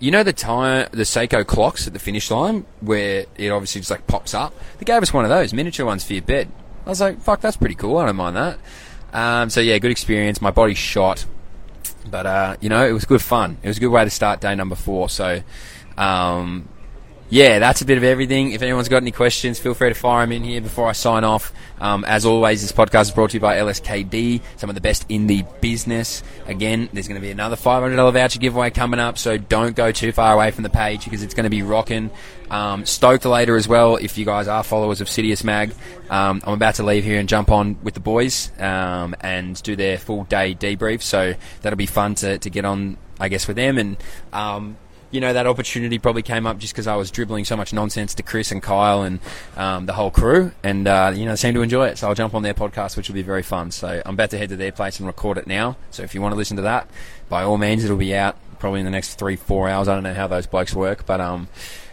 you 0.00 0.10
know 0.10 0.22
the 0.22 0.32
time 0.32 0.88
the 0.92 1.02
Seiko 1.02 1.44
clocks 1.44 1.86
at 1.86 1.92
the 1.92 1.98
finish 1.98 2.30
line 2.30 2.64
where 2.80 3.26
it 3.36 3.50
obviously 3.50 3.80
just 3.80 3.90
like 3.90 4.06
pops 4.06 4.32
up. 4.32 4.54
They 4.78 4.84
gave 4.84 5.02
us 5.02 5.12
one 5.12 5.24
of 5.24 5.30
those 5.30 5.52
miniature 5.52 5.84
ones 5.84 6.04
for 6.04 6.12
your 6.12 6.22
bed. 6.22 6.50
I 6.86 6.88
was 6.90 7.00
like, 7.00 7.20
fuck, 7.20 7.40
that's 7.40 7.56
pretty 7.56 7.74
cool. 7.74 7.98
I 7.98 8.06
don't 8.06 8.16
mind 8.16 8.36
that. 8.36 8.58
Um, 9.12 9.50
so 9.50 9.60
yeah, 9.60 9.78
good 9.78 9.90
experience. 9.90 10.40
My 10.40 10.50
body 10.50 10.74
shot. 10.74 11.26
But 12.10 12.26
uh, 12.26 12.56
you 12.60 12.68
know, 12.68 12.86
it 12.86 12.92
was 12.92 13.04
good 13.04 13.22
fun. 13.22 13.58
It 13.62 13.68
was 13.68 13.76
a 13.76 13.80
good 13.80 13.88
way 13.88 14.04
to 14.04 14.10
start 14.10 14.40
day 14.40 14.54
number 14.54 14.74
four. 14.74 15.08
So, 15.08 15.42
um, 15.96 16.68
yeah, 17.30 17.58
that's 17.58 17.82
a 17.82 17.84
bit 17.84 17.98
of 17.98 18.04
everything. 18.04 18.52
If 18.52 18.62
anyone's 18.62 18.88
got 18.88 19.02
any 19.02 19.10
questions, 19.10 19.58
feel 19.58 19.74
free 19.74 19.90
to 19.90 19.94
fire 19.94 20.24
them 20.24 20.32
in 20.32 20.44
here 20.44 20.62
before 20.62 20.88
I 20.88 20.92
sign 20.92 21.24
off. 21.24 21.52
Um, 21.78 22.04
as 22.06 22.24
always, 22.24 22.62
this 22.62 22.72
podcast 22.72 23.02
is 23.02 23.10
brought 23.10 23.30
to 23.30 23.36
you 23.36 23.40
by 23.40 23.58
LSKD, 23.58 24.40
some 24.56 24.70
of 24.70 24.74
the 24.74 24.80
best 24.80 25.04
in 25.10 25.26
the 25.26 25.44
business. 25.60 26.22
Again, 26.46 26.88
there's 26.92 27.06
going 27.06 27.20
to 27.20 27.24
be 27.24 27.30
another 27.30 27.56
$500 27.56 28.12
voucher 28.12 28.38
giveaway 28.38 28.70
coming 28.70 28.98
up, 28.98 29.18
so 29.18 29.36
don't 29.36 29.76
go 29.76 29.92
too 29.92 30.10
far 30.10 30.34
away 30.34 30.50
from 30.50 30.62
the 30.62 30.70
page 30.70 31.04
because 31.04 31.22
it's 31.22 31.34
going 31.34 31.44
to 31.44 31.50
be 31.50 31.62
rocking. 31.62 32.10
Um, 32.50 32.86
stoked 32.86 33.26
later 33.26 33.56
as 33.56 33.68
well 33.68 33.96
if 33.96 34.16
you 34.16 34.24
guys 34.24 34.48
are 34.48 34.64
followers 34.64 35.02
of 35.02 35.08
Citius 35.08 35.44
Mag. 35.44 35.74
Um, 36.08 36.40
I'm 36.44 36.54
about 36.54 36.76
to 36.76 36.82
leave 36.82 37.04
here 37.04 37.20
and 37.20 37.28
jump 37.28 37.50
on 37.50 37.76
with 37.82 37.92
the 37.92 38.00
boys 38.00 38.50
um, 38.58 39.14
and 39.20 39.62
do 39.62 39.76
their 39.76 39.98
full 39.98 40.24
day 40.24 40.54
debrief, 40.54 41.02
so 41.02 41.34
that'll 41.60 41.76
be 41.76 41.86
fun 41.86 42.14
to, 42.16 42.38
to 42.38 42.48
get 42.48 42.64
on, 42.64 42.96
I 43.20 43.28
guess, 43.28 43.46
with 43.46 43.56
them 43.56 43.76
and 43.76 43.98
um, 44.32 44.78
you 45.10 45.20
know, 45.20 45.32
that 45.32 45.46
opportunity 45.46 45.98
probably 45.98 46.22
came 46.22 46.46
up 46.46 46.58
just 46.58 46.74
because 46.74 46.86
I 46.86 46.96
was 46.96 47.10
dribbling 47.10 47.44
so 47.44 47.56
much 47.56 47.72
nonsense 47.72 48.14
to 48.14 48.22
Chris 48.22 48.52
and 48.52 48.62
Kyle 48.62 49.02
and 49.02 49.20
um, 49.56 49.86
the 49.86 49.92
whole 49.92 50.10
crew, 50.10 50.52
and 50.62 50.86
uh, 50.86 51.12
you 51.14 51.24
know, 51.24 51.32
they 51.32 51.36
seem 51.36 51.54
to 51.54 51.62
enjoy 51.62 51.86
it. 51.86 51.98
So 51.98 52.08
I'll 52.08 52.14
jump 52.14 52.34
on 52.34 52.42
their 52.42 52.54
podcast, 52.54 52.96
which 52.96 53.08
will 53.08 53.14
be 53.14 53.22
very 53.22 53.42
fun. 53.42 53.70
So 53.70 54.02
I'm 54.04 54.14
about 54.14 54.30
to 54.30 54.38
head 54.38 54.50
to 54.50 54.56
their 54.56 54.72
place 54.72 54.98
and 54.98 55.06
record 55.06 55.38
it 55.38 55.46
now. 55.46 55.76
So 55.90 56.02
if 56.02 56.14
you 56.14 56.20
want 56.20 56.32
to 56.32 56.36
listen 56.36 56.56
to 56.56 56.62
that, 56.62 56.88
by 57.28 57.42
all 57.42 57.58
means, 57.58 57.84
it'll 57.84 57.96
be 57.96 58.14
out 58.14 58.36
probably 58.58 58.80
in 58.80 58.84
the 58.84 58.90
next 58.90 59.14
three, 59.14 59.36
four 59.36 59.68
hours. 59.68 59.88
I 59.88 59.94
don't 59.94 60.02
know 60.02 60.14
how 60.14 60.26
those 60.26 60.46
blokes 60.46 60.74
work, 60.74 61.06
but 61.06 61.20
um, 61.20 61.48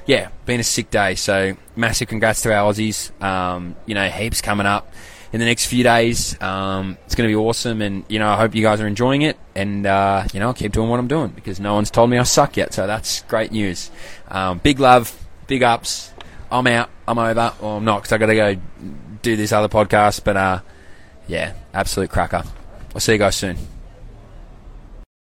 yeah, 0.06 0.30
been 0.46 0.60
a 0.60 0.64
sick 0.64 0.90
day. 0.90 1.16
So 1.16 1.56
massive 1.76 2.08
congrats 2.08 2.42
to 2.42 2.54
our 2.54 2.72
Aussies. 2.72 3.12
Um, 3.24 3.76
you 3.86 3.96
know, 3.96 4.08
heaps 4.10 4.42
coming 4.42 4.66
up 4.66 4.92
in 5.36 5.40
the 5.40 5.46
next 5.46 5.66
few 5.66 5.84
days. 5.84 6.42
Um, 6.42 6.98
it's 7.06 7.14
going 7.14 7.30
to 7.30 7.32
be 7.32 7.36
awesome, 7.36 7.82
and 7.82 8.06
you 8.08 8.20
know 8.20 8.30
I 8.30 8.38
hope 8.38 8.56
you 8.56 8.62
guys 8.62 8.80
are 8.80 8.88
enjoying 8.88 9.22
it. 9.22 9.38
And 9.54 9.86
uh, 9.86 10.26
you 10.34 10.40
know 10.40 10.48
I'll 10.48 10.54
keep 10.54 10.72
doing 10.72 10.88
what 10.88 10.98
I'm 10.98 11.10
doing 11.10 11.28
because 11.28 11.60
no 11.60 11.74
one's 11.74 11.92
told 11.92 12.10
me 12.10 12.18
I 12.18 12.24
suck 12.24 12.56
yet, 12.56 12.74
so 12.74 12.88
that's 12.88 13.22
great 13.24 13.52
news. 13.52 13.92
Um, 14.30 14.60
big 14.60 14.80
love, 14.80 15.14
big 15.48 15.62
ups. 15.62 16.14
I'm 16.50 16.66
out. 16.68 16.90
I'm 17.06 17.20
over. 17.20 17.54
Well, 17.62 17.78
I'm 17.78 17.84
not 17.84 18.04
because 18.04 18.14
I 18.14 18.18
got 18.18 18.28
to 18.28 18.36
go 18.36 18.56
do 19.24 19.36
this 19.36 19.52
other 19.52 19.68
podcast. 19.68 20.24
But 20.24 20.38
uh, 20.38 20.60
yeah, 21.28 21.52
absolute 21.74 22.12
cracker. 22.12 22.44
I'll 22.94 23.02
see 23.02 23.12
you 23.12 23.18
guys 23.18 23.36
soon. 23.36 23.75